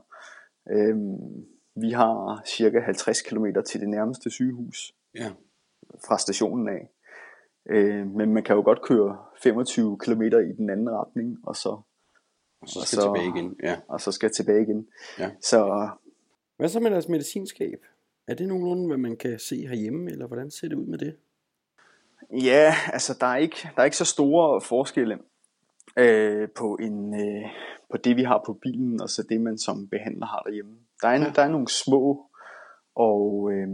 øhm, 0.71 1.45
vi 1.75 1.91
har 1.91 2.41
cirka 2.45 2.79
50 2.79 3.21
km 3.21 3.45
til 3.65 3.79
det 3.81 3.89
nærmeste 3.89 4.29
sygehus 4.29 4.95
ja. 5.15 5.31
fra 6.07 6.17
stationen 6.17 6.69
af. 6.69 6.89
Øh, 7.69 8.07
men 8.07 8.33
man 8.33 8.43
kan 8.43 8.55
jo 8.55 8.61
godt 8.61 8.81
køre 8.81 9.17
25 9.43 9.97
km 9.97 10.21
i 10.21 10.53
den 10.57 10.69
anden 10.69 10.89
retning, 10.89 11.39
og 11.43 11.55
så, 11.55 11.69
og 12.61 12.69
så 12.69 12.81
skal 12.81 12.81
og 12.81 12.87
så, 12.87 13.13
tilbage 13.13 13.37
igen. 13.37 13.55
Ja. 13.63 13.77
Og 13.87 14.01
så 14.01 14.11
skal 14.11 14.31
tilbage 14.31 14.61
igen. 14.61 14.87
Ja. 15.19 15.31
Så, 15.41 15.89
hvad 16.57 16.69
så 16.69 16.79
med 16.79 16.91
deres 16.91 17.09
medicinskab? 17.09 17.85
Er 18.27 18.33
det 18.33 18.47
nogenlunde, 18.47 18.87
hvad 18.87 18.97
man 18.97 19.17
kan 19.17 19.39
se 19.39 19.67
herhjemme, 19.67 20.11
eller 20.11 20.27
hvordan 20.27 20.51
ser 20.51 20.67
det 20.67 20.75
ud 20.75 20.85
med 20.85 20.97
det? 20.97 21.15
Ja, 22.31 22.75
altså 22.93 23.17
der 23.19 23.27
er 23.27 23.37
ikke, 23.37 23.69
der 23.75 23.81
er 23.81 23.85
ikke 23.85 23.97
så 23.97 24.05
store 24.05 24.61
forskelle 24.61 25.19
øh, 25.97 26.49
på, 26.49 26.75
en, 26.75 27.13
øh, 27.13 27.49
på 27.91 27.97
det, 27.97 28.17
vi 28.17 28.23
har 28.23 28.43
på 28.45 28.53
bilen, 28.53 29.01
og 29.01 29.09
så 29.09 29.23
det, 29.29 29.41
man 29.41 29.57
som 29.57 29.87
behandler 29.87 30.25
har 30.25 30.41
derhjemme. 30.45 30.75
Der 31.01 31.07
er, 31.07 31.15
en, 31.15 31.21
ja. 31.21 31.31
der 31.35 31.41
er 31.41 31.49
nogle 31.49 31.67
små, 31.67 32.25
og 32.95 33.51
øh, 33.51 33.67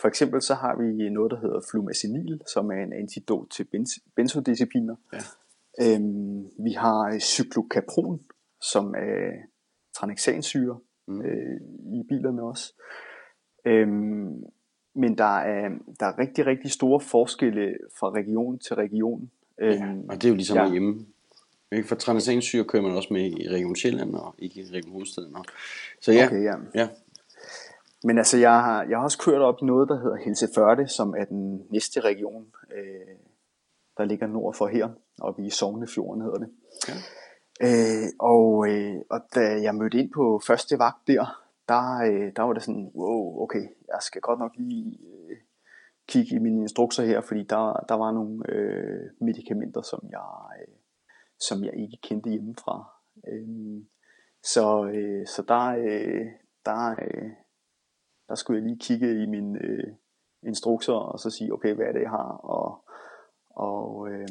for 0.00 0.08
eksempel 0.08 0.42
så 0.42 0.54
har 0.54 0.76
vi 0.76 1.08
noget, 1.08 1.30
der 1.30 1.40
hedder 1.40 1.60
flumacenil, 1.70 2.40
som 2.52 2.70
er 2.70 2.82
en 2.82 2.92
antidot 2.92 3.50
til 3.50 3.66
benz- 3.74 4.12
benzodiazepiner. 4.16 4.96
Ja. 5.12 5.18
Øhm, 5.82 6.44
vi 6.64 6.72
har 6.72 7.18
cyklocapron, 7.18 8.20
som 8.60 8.94
er 8.94 9.32
tranexansyre 9.96 10.78
mm. 11.08 11.22
øh, 11.22 11.60
i 11.92 12.02
bilerne 12.08 12.42
også. 12.42 12.74
Øhm, 13.66 14.44
men 14.94 15.18
der 15.18 15.38
er, 15.38 15.68
der 16.00 16.06
er 16.06 16.18
rigtig, 16.18 16.46
rigtig 16.46 16.70
store 16.70 17.00
forskelle 17.00 17.76
fra 17.98 18.10
region 18.10 18.58
til 18.58 18.76
region. 18.76 19.30
Ja, 19.60 19.66
øhm, 19.66 20.08
og 20.08 20.14
det 20.14 20.24
er 20.24 20.28
jo 20.28 20.34
ligesom 20.34 20.56
ja. 20.56 20.70
hjemme. 20.70 21.06
Ikke? 21.72 21.88
For 21.88 21.94
tranexansyre 21.94 22.64
kører 22.64 22.82
man 22.82 22.96
også 22.96 23.12
med 23.12 23.24
i 23.24 23.48
Region 23.48 23.76
Sjælland 23.76 24.14
og 24.14 24.34
ikke 24.38 24.60
i 24.60 24.64
Region 24.64 24.92
Hovedstaden. 24.92 25.36
Så 26.00 26.12
ja, 26.12 26.26
okay, 26.26 26.44
ja. 26.44 26.54
ja. 26.74 26.88
Men 28.04 28.18
altså, 28.18 28.38
jeg 28.38 28.62
har, 28.62 28.82
jeg 28.82 28.98
har 28.98 29.04
også 29.04 29.18
kørt 29.18 29.42
op 29.42 29.58
i 29.62 29.64
noget, 29.64 29.88
der 29.88 30.00
hedder 30.00 30.16
Helse 30.16 30.48
40, 30.54 30.88
som 30.88 31.14
er 31.18 31.24
den 31.24 31.66
næste 31.70 32.00
region, 32.00 32.46
øh, 32.76 33.16
der 33.96 34.04
ligger 34.04 34.26
nord 34.26 34.54
for 34.54 34.66
her, 34.66 34.88
oppe 35.20 35.42
i 35.46 35.50
Sognefjorden 35.50 36.22
hedder 36.22 36.38
det. 36.38 36.50
Ja. 36.88 36.94
Øh, 37.66 38.08
og, 38.18 38.68
øh, 38.68 38.96
og 39.10 39.20
da 39.34 39.40
jeg 39.40 39.74
mødte 39.74 39.98
ind 39.98 40.10
på 40.12 40.40
første 40.46 40.78
vagt 40.78 41.06
der, 41.06 41.44
der, 41.68 42.02
øh, 42.06 42.32
der 42.36 42.42
var 42.42 42.52
det 42.52 42.62
sådan, 42.62 42.90
wow, 42.94 43.42
okay, 43.42 43.62
jeg 43.88 43.98
skal 44.00 44.20
godt 44.20 44.38
nok 44.38 44.52
lige 44.56 44.98
øh, 45.02 45.36
kigge 46.08 46.36
i 46.36 46.38
mine 46.38 46.62
instrukser 46.62 47.04
her, 47.04 47.20
fordi 47.20 47.42
der, 47.42 47.84
der 47.88 47.94
var 47.94 48.12
nogle 48.12 48.42
øh, 48.48 49.10
medicamenter, 49.20 49.82
som 49.82 50.00
jeg, 50.10 50.60
øh, 50.60 50.74
som 51.40 51.64
jeg 51.64 51.74
ikke 51.74 51.98
kendte 52.02 52.30
hjemmefra. 52.30 52.90
Øh, 53.28 53.82
så, 54.42 54.90
øh, 54.94 55.26
så 55.26 55.42
der, 55.48 55.66
øh, 55.66 56.26
der, 56.64 56.90
øh, 56.90 57.30
der 58.28 58.34
skulle 58.34 58.60
jeg 58.60 58.68
lige 58.68 58.78
kigge 58.78 59.22
i 59.22 59.26
mine 59.26 59.58
øh, 59.62 59.92
instrukser 60.42 60.92
og 60.92 61.20
så 61.20 61.30
sige, 61.30 61.52
okay, 61.52 61.74
hvad 61.74 61.86
er 61.86 61.92
det, 61.92 62.00
jeg 62.00 62.10
har, 62.10 62.40
og, 62.44 62.84
og, 63.50 64.08
øh, 64.10 64.28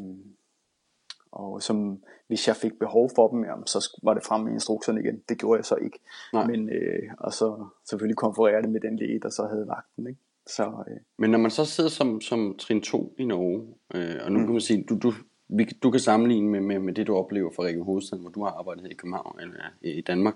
og 1.31 1.61
som, 1.61 2.03
hvis 2.27 2.47
jeg 2.47 2.55
fik 2.55 2.79
behov 2.79 3.09
for 3.15 3.27
dem, 3.27 3.43
jamen, 3.43 3.67
så 3.67 3.99
var 4.03 4.13
det 4.13 4.23
frem 4.23 4.41
med 4.41 4.53
instrukserne 4.53 5.01
igen. 5.01 5.21
Det 5.29 5.39
gjorde 5.39 5.57
jeg 5.57 5.65
så 5.65 5.75
ikke. 5.75 5.99
Nej. 6.33 6.47
Men, 6.47 6.69
øh, 6.69 7.03
og 7.17 7.33
så 7.33 7.65
selvfølgelig 7.89 8.17
konferere 8.17 8.61
det 8.61 8.69
med 8.69 8.81
den 8.81 8.97
læge, 8.97 9.19
der 9.19 9.29
så 9.29 9.47
havde 9.47 9.67
vagten. 9.67 10.07
Ikke? 10.07 10.19
Så, 10.47 10.63
øh. 10.63 10.97
Men 11.17 11.31
når 11.31 11.39
man 11.39 11.51
så 11.51 11.65
sidder 11.65 11.89
som, 11.89 12.21
som 12.21 12.55
trin 12.57 12.81
2 12.81 13.15
i 13.17 13.25
Norge, 13.25 13.67
øh, 13.95 14.15
og 14.25 14.31
nu 14.31 14.39
mm. 14.39 14.45
kan 14.45 14.53
man 14.53 14.61
sige, 14.61 14.83
du, 14.83 14.97
du, 14.97 15.13
vi, 15.47 15.63
du 15.83 15.91
kan 15.91 15.99
sammenligne 15.99 16.49
med, 16.49 16.61
med, 16.61 16.79
med 16.79 16.93
det, 16.93 17.07
du 17.07 17.15
oplever 17.15 17.51
fra 17.55 17.63
Region 17.63 17.85
Hovedstaden, 17.85 18.21
hvor 18.23 18.31
du 18.31 18.43
har 18.43 18.51
arbejdet 18.51 18.91
i 18.91 18.95
København 18.95 19.39
eller 19.39 19.55
i 19.81 20.01
Danmark. 20.01 20.35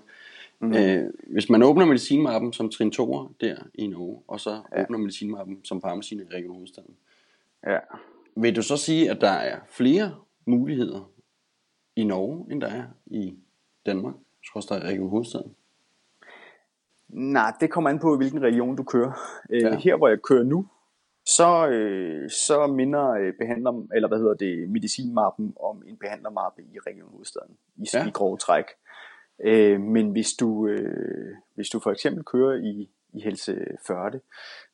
Mm. 0.60 0.74
Øh, 0.74 1.10
hvis 1.32 1.50
man 1.50 1.62
åbner 1.62 1.84
medicinmappen 1.84 2.52
som 2.52 2.70
trin 2.70 2.90
2 2.90 3.28
der 3.40 3.56
i 3.74 3.86
Norge, 3.86 4.22
og 4.28 4.40
så 4.40 4.62
ja. 4.76 4.82
åbner 4.82 4.98
medicinmappen 4.98 5.64
som 5.64 5.80
farmacin 5.80 6.20
i 6.20 6.34
Region 6.34 6.54
Hovedstaden, 6.54 6.94
ja. 7.66 7.78
vil 8.36 8.56
du 8.56 8.62
så 8.62 8.76
sige, 8.76 9.10
at 9.10 9.20
der 9.20 9.30
er 9.30 9.60
flere 9.66 10.14
muligheder 10.46 11.10
i 11.96 12.04
Norge, 12.04 12.52
end 12.52 12.60
der 12.60 12.68
er 12.68 12.84
i 13.06 13.34
Danmark, 13.86 14.14
der 14.54 14.74
er 14.74 14.84
Region 14.84 15.10
Hovedstaden? 15.10 15.54
Nej, 17.08 17.52
det 17.60 17.70
kommer 17.70 17.90
an 17.90 17.98
på, 17.98 18.16
hvilken 18.16 18.42
region 18.42 18.76
du 18.76 18.82
kører. 18.82 19.12
Øh, 19.50 19.62
Ja. 19.62 19.76
Her, 19.76 19.96
hvor 19.96 20.08
jeg 20.08 20.22
kører 20.22 20.44
nu, 20.44 20.66
så, 21.26 21.68
øh, 21.68 22.30
så 22.30 22.66
minder 22.66 23.10
øh, 23.10 23.32
behandler, 23.40 23.86
eller 23.94 24.08
hvad 24.08 24.18
hedder 24.18 24.34
det, 24.34 24.68
medicinmappen 24.70 25.54
om 25.60 25.82
en 25.86 25.96
behandlermappe 25.96 26.62
i 26.62 26.78
Region 26.86 27.08
Hovedstaden, 27.10 27.56
i, 27.76 27.86
ja. 27.94 28.06
i 28.06 28.10
grove 28.10 28.36
træk. 28.36 28.64
Øh, 29.44 29.80
men 29.80 30.10
hvis 30.10 30.32
du, 30.32 30.66
øh, 30.66 31.36
hvis 31.54 31.68
du 31.68 31.80
for 31.80 31.90
eksempel 31.90 32.24
kører 32.24 32.56
i, 32.56 32.90
i 33.12 33.20
Helse 33.20 33.66
Førde, 33.86 34.20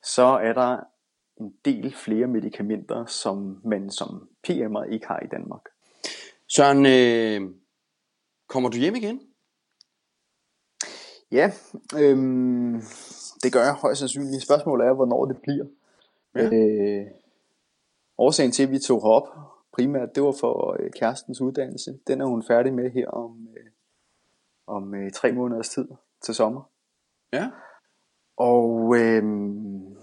så 0.03 0.23
er 0.23 0.53
der 0.53 0.79
en 1.41 1.55
del 1.65 1.95
flere 1.95 2.27
medicamenter, 2.27 3.07
som 3.07 3.61
man 3.65 3.91
som 3.91 4.29
PM'er 4.49 4.83
ikke 4.83 5.07
har 5.07 5.21
i 5.21 5.27
Danmark. 5.27 5.63
Søren, 6.49 6.87
øh, 6.87 7.51
kommer 8.49 8.71
du 8.71 8.77
hjem 8.77 8.95
igen? 8.95 9.21
Ja, 11.33 11.53
øhm, 11.99 12.83
det 13.43 13.53
gør 13.53 13.65
jeg 13.65 13.75
højst 13.75 13.99
sandsynligt. 13.99 14.43
Spørgsmålet 14.43 14.87
er, 14.87 14.93
hvornår 14.93 15.25
det 15.25 15.37
bliver. 15.43 15.67
Ja. 16.35 16.51
Øh, 16.53 17.07
årsagen 18.19 18.53
til, 18.53 18.63
at 18.63 18.71
vi 18.71 18.79
tog 18.79 19.03
herop, 19.03 19.29
primært, 19.73 20.15
det 20.15 20.23
var 20.23 20.33
for 20.41 20.77
øh, 20.81 20.91
kærestens 20.91 21.41
uddannelse. 21.41 21.99
Den 22.07 22.21
er 22.21 22.27
hun 22.27 22.43
færdig 22.43 22.75
med 22.75 22.91
her 22.91 23.09
om, 23.09 23.49
øh, 23.57 23.71
om 24.67 24.95
øh, 24.95 25.11
tre 25.11 25.33
måneders 25.33 25.69
tid 25.69 25.89
til 26.23 26.35
sommer. 26.35 26.63
Ja. 27.33 27.51
Og 28.37 28.97
øhm, 28.97 29.97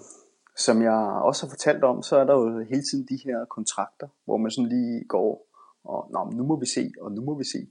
som 0.58 0.82
jeg 0.82 1.21
også 1.24 1.45
har 1.45 1.50
fortalt 1.50 1.84
om, 1.84 2.02
så 2.02 2.15
er 2.17 2.24
der 2.24 2.34
jo 2.34 2.60
hele 2.60 2.84
tiden 2.91 3.08
de 3.10 3.19
her 3.26 3.45
kontrakter, 3.45 4.08
hvor 4.26 4.38
man 4.38 4.52
sådan 4.52 4.69
lige 4.69 5.04
går 5.04 5.47
og, 5.84 6.10
Nå, 6.12 6.32
nu 6.38 6.43
må 6.43 6.60
vi 6.60 6.65
se, 6.65 6.91
og 7.02 7.12
nu 7.12 7.21
må 7.21 7.38
vi 7.38 7.43
se. 7.43 7.67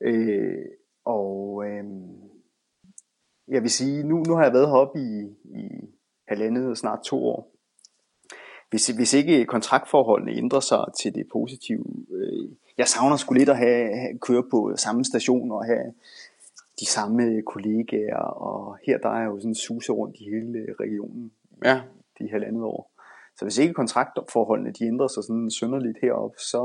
Øh, 0.00 0.64
og 1.04 1.64
øhm, 1.66 2.32
jeg 3.48 3.62
vil 3.62 3.70
sige, 3.70 4.02
nu, 4.02 4.22
nu 4.26 4.34
har 4.34 4.42
jeg 4.42 4.52
været 4.52 4.68
heroppe 4.68 4.98
i, 5.00 5.22
i 5.44 5.68
halvandet 6.28 6.68
og 6.68 6.76
snart 6.76 7.02
to 7.04 7.24
år. 7.24 7.52
Hvis, 8.70 8.88
hvis 8.88 9.14
ikke 9.14 9.44
kontraktforholdene 9.44 10.32
ændrer 10.32 10.60
sig 10.60 10.84
til 11.02 11.14
det 11.14 11.26
positive, 11.32 11.84
øh, 12.10 12.48
jeg 12.78 12.88
savner 12.88 13.16
sgu 13.16 13.34
lidt 13.34 13.48
at 13.48 13.56
have, 13.56 13.96
have 13.96 14.18
køre 14.18 14.42
på 14.50 14.72
samme 14.76 15.04
station 15.04 15.52
og 15.52 15.64
have 15.64 15.94
de 16.80 16.86
samme 16.86 17.42
kollegaer, 17.42 18.24
og 18.48 18.78
her 18.86 18.98
der 18.98 19.08
er 19.08 19.24
jo 19.24 19.40
sådan 19.40 19.54
suser 19.54 19.92
rundt 19.92 20.16
i 20.16 20.24
hele 20.24 20.66
regionen 20.80 21.32
Ja. 21.64 21.80
de 22.18 22.30
halvandet 22.30 22.62
år. 22.64 22.92
Så 23.36 23.44
hvis 23.44 23.58
ikke 23.58 23.74
kontraktforholdene 23.74 24.72
de 24.72 24.84
ændrer 24.84 25.08
sig 25.08 25.22
sådan 25.24 25.50
sønderligt 25.50 25.98
herop, 26.02 26.34
så, 26.38 26.62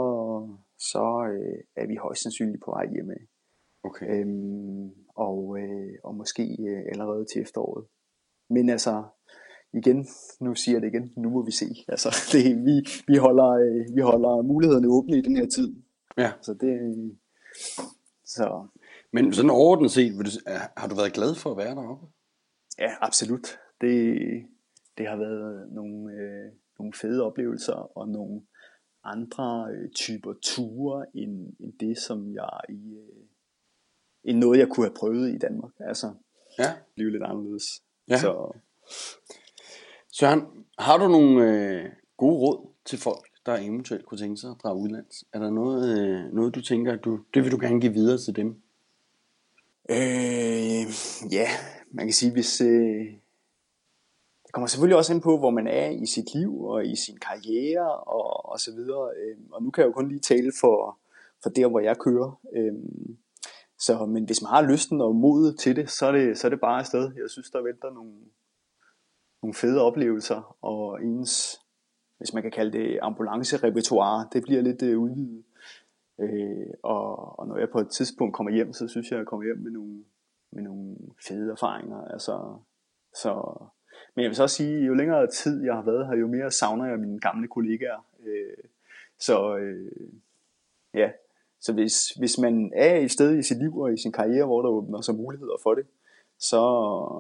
så 0.80 1.04
øh, 1.34 1.60
er 1.76 1.88
vi 1.88 1.96
højst 1.96 2.22
sandsynligt 2.24 2.64
på 2.66 2.72
vej 2.72 2.86
hjemme. 2.94 3.14
Okay. 3.84 4.06
Øhm, 4.10 4.90
og, 5.16 5.58
øh, 5.60 5.94
og 6.04 6.16
måske 6.16 6.44
øh, 6.44 6.84
allerede 6.92 7.26
til 7.26 7.42
efteråret. 7.42 7.86
Men 8.50 8.70
altså, 8.70 9.04
igen, 9.74 10.08
nu 10.42 10.56
siger 10.56 10.76
jeg 10.76 10.82
det 10.82 10.88
igen, 10.88 11.14
nu 11.18 11.30
må 11.30 11.46
vi 11.46 11.52
se. 11.52 11.66
Altså, 11.94 12.10
det, 12.32 12.66
vi, 12.66 12.76
vi, 13.08 13.18
holder, 13.18 13.50
øh, 13.50 13.96
vi 13.96 14.02
holder 14.02 14.42
mulighederne 14.42 14.88
åbne 14.88 15.18
i 15.18 15.22
den 15.22 15.36
her 15.38 15.48
tid. 15.48 15.76
Ja. 16.18 16.32
Så 16.42 16.54
det, 16.54 16.74
så 18.26 18.68
Men 19.14 19.34
sådan 19.34 19.52
overordnet 19.52 19.92
set, 19.92 20.18
vil 20.18 20.26
du, 20.26 20.32
er- 20.46 20.80
har 20.80 20.88
du 20.88 20.96
været 20.96 21.14
glad 21.14 21.36
for 21.36 21.52
at 21.52 21.58
være 21.58 21.76
deroppe? 21.76 22.06
ja, 22.80 22.92
absolut. 23.02 23.48
Det, 23.82 24.18
det 24.98 25.08
har 25.08 25.16
været 25.18 25.72
nogle, 25.72 26.14
øh, 26.14 26.52
nogle 26.80 26.94
fede 26.94 27.24
oplevelser 27.24 27.98
og 27.98 28.10
nogle 28.10 28.42
andre 29.04 29.68
øh, 29.74 29.90
typer 29.92 30.34
ture 30.44 31.06
end, 31.14 31.54
end 31.60 31.74
det, 31.80 31.98
som 31.98 32.34
jeg 32.34 32.60
i 32.70 32.94
øh, 32.96 33.24
end 34.24 34.38
noget, 34.38 34.60
jeg 34.60 34.68
kunne 34.70 34.86
have 34.86 34.96
prøvet 34.96 35.34
i 35.34 35.38
Danmark. 35.38 35.72
Altså, 35.80 36.14
Ja. 36.60 36.74
blive 36.96 37.12
lidt 37.12 37.24
anderledes. 37.24 37.64
Ja. 38.10 38.18
Så 38.18 38.52
Søren, 40.12 40.42
har 40.80 40.98
du 40.98 41.08
nogle 41.08 41.52
øh, 41.52 41.86
gode 42.18 42.36
råd 42.38 42.70
til 42.86 43.00
folk, 43.00 43.28
der 43.46 43.58
eventuelt 43.58 44.06
kunne 44.06 44.18
tænke 44.18 44.38
sig 44.38 44.50
at 44.52 44.58
drage 44.64 44.78
udlands? 44.82 45.24
Er 45.34 45.40
der 45.40 45.50
noget, 45.50 46.00
øh, 46.00 46.34
noget 46.34 46.56
du 46.56 46.62
tænker, 46.62 46.96
du, 46.96 47.20
det 47.34 47.44
vil 47.44 47.52
du 47.52 47.58
gerne 47.62 47.82
give 47.82 47.94
videre 47.94 48.18
til 48.18 48.36
dem? 48.36 48.62
Øh, 49.90 50.84
ja, 51.32 51.48
man 51.92 52.06
kan 52.06 52.14
sige, 52.14 52.32
hvis... 52.32 52.62
Øh, 52.62 53.06
det 54.44 54.54
kommer 54.54 54.68
selvfølgelig 54.68 54.98
også 54.98 55.14
ind 55.14 55.22
på, 55.22 55.38
hvor 55.38 55.50
man 55.50 55.68
er 55.68 55.90
i 55.90 56.06
sit 56.06 56.36
liv 56.36 56.64
og 56.64 56.86
i 56.86 56.96
sin 56.96 57.18
karriere 57.18 57.94
og, 57.96 58.46
og 58.52 58.60
så 58.60 58.72
videre. 58.72 59.10
Øh, 59.18 59.38
og 59.52 59.64
nu 59.64 59.72
kan 59.72 59.82
jeg 59.82 59.88
jo 59.88 59.94
kun 59.94 60.08
lige 60.08 60.20
tale 60.20 60.52
for, 60.62 61.00
for 61.44 61.50
der, 61.50 61.68
hvor 61.68 61.80
jeg 61.80 61.98
kører. 61.98 62.40
Øh, 62.56 62.74
så, 63.80 64.06
men 64.06 64.26
hvis 64.26 64.42
man 64.42 64.50
har 64.50 64.62
lysten 64.62 65.02
og 65.02 65.16
modet 65.16 65.60
til 65.60 65.76
det, 65.76 65.90
så 65.90 66.06
er 66.06 66.12
det, 66.12 66.38
så 66.38 66.48
er 66.48 66.50
det 66.50 66.60
bare 66.60 66.80
afsted. 66.80 67.12
Jeg 67.22 67.30
synes, 67.30 67.50
der 67.50 67.62
venter 67.62 67.90
nogle, 67.90 68.14
nogle 69.42 69.54
fede 69.54 69.82
oplevelser, 69.82 70.58
og 70.62 71.04
ens, 71.04 71.60
hvis 72.18 72.34
man 72.34 72.44
kan 72.44 72.52
kalde 72.52 72.78
det 72.78 73.00
ambulance-repertoire, 73.02 74.28
det 74.34 74.44
bliver 74.44 74.62
lidt 74.62 74.82
øh, 74.82 75.00
udvidet. 75.00 75.44
Øh, 76.20 76.74
og, 76.84 77.40
og 77.40 77.48
når 77.48 77.58
jeg 77.58 77.70
på 77.70 77.80
et 77.80 77.90
tidspunkt 77.90 78.36
kommer 78.36 78.52
hjem, 78.52 78.74
så 78.74 78.88
synes 78.88 79.10
jeg, 79.12 79.18
at 79.18 79.20
jeg 79.20 79.28
kommer 79.28 79.46
hjem 79.46 79.58
med 79.58 79.72
nogle, 79.72 80.04
med 80.52 80.64
nogle 80.64 80.96
fede 81.28 81.52
erfaringer. 81.52 82.02
Altså, 82.02 82.58
så, 83.16 83.34
men 84.16 84.24
jeg 84.24 84.30
vil 84.30 84.36
så 84.36 84.44
også 84.44 84.56
sige, 84.56 84.86
jo 84.86 84.94
længere 84.94 85.28
tid 85.28 85.64
jeg 85.64 85.76
har 85.76 85.82
været 85.82 86.08
her, 86.08 86.16
jo 86.16 86.28
mere 86.28 86.52
savner 86.52 86.86
jeg 86.86 87.00
mine 87.00 87.20
gamle 87.20 87.48
kollegaer. 87.48 88.06
Øh, 88.26 88.64
så 89.20 89.58
øh, 89.58 89.92
ja, 90.94 91.12
så 91.62 91.74
hvis, 91.74 92.10
hvis 92.10 92.38
man 92.38 92.72
er 92.76 92.96
et 92.96 93.12
sted 93.12 93.38
i 93.38 93.44
sit 93.44 93.58
liv 93.58 93.78
og 93.78 93.94
i 93.94 93.98
sin 93.98 94.12
karriere, 94.12 94.46
hvor 94.46 94.62
der 94.62 94.70
åbner 94.70 95.02
sig 95.02 95.16
muligheder 95.16 95.58
for 95.64 95.74
det, 95.74 95.86
så, 96.40 96.64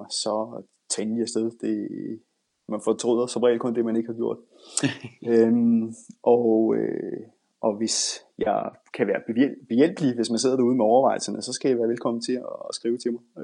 så 0.10 0.64
tag 0.90 1.04
endelig 1.04 1.22
afsted. 1.22 1.52
Det, 1.52 2.20
man 2.68 2.82
fortryder 2.84 3.26
som 3.26 3.44
regel 3.44 3.60
kun 3.60 3.76
det, 3.76 3.86
man 3.86 3.96
ikke 3.96 4.10
har 4.10 4.16
gjort. 4.16 4.38
øhm, 5.32 5.94
og, 6.24 6.76
øh, 6.76 7.28
og 7.68 7.78
hvis 7.78 8.22
jeg 8.38 8.70
kan 8.94 9.08
være 9.08 9.22
behjæl- 9.30 9.66
behjælpelig, 9.70 10.16
hvis 10.16 10.30
man 10.30 10.40
sidder 10.40 10.56
derude 10.56 10.76
med 10.76 10.86
overvejelserne, 10.86 11.42
så 11.42 11.54
skal 11.54 11.72
I 11.72 11.78
være 11.78 11.88
velkommen 11.88 12.22
til 12.22 12.34
at, 12.34 12.76
skrive 12.76 12.98
til 12.98 13.12
mig. 13.12 13.22
Øh, 13.38 13.44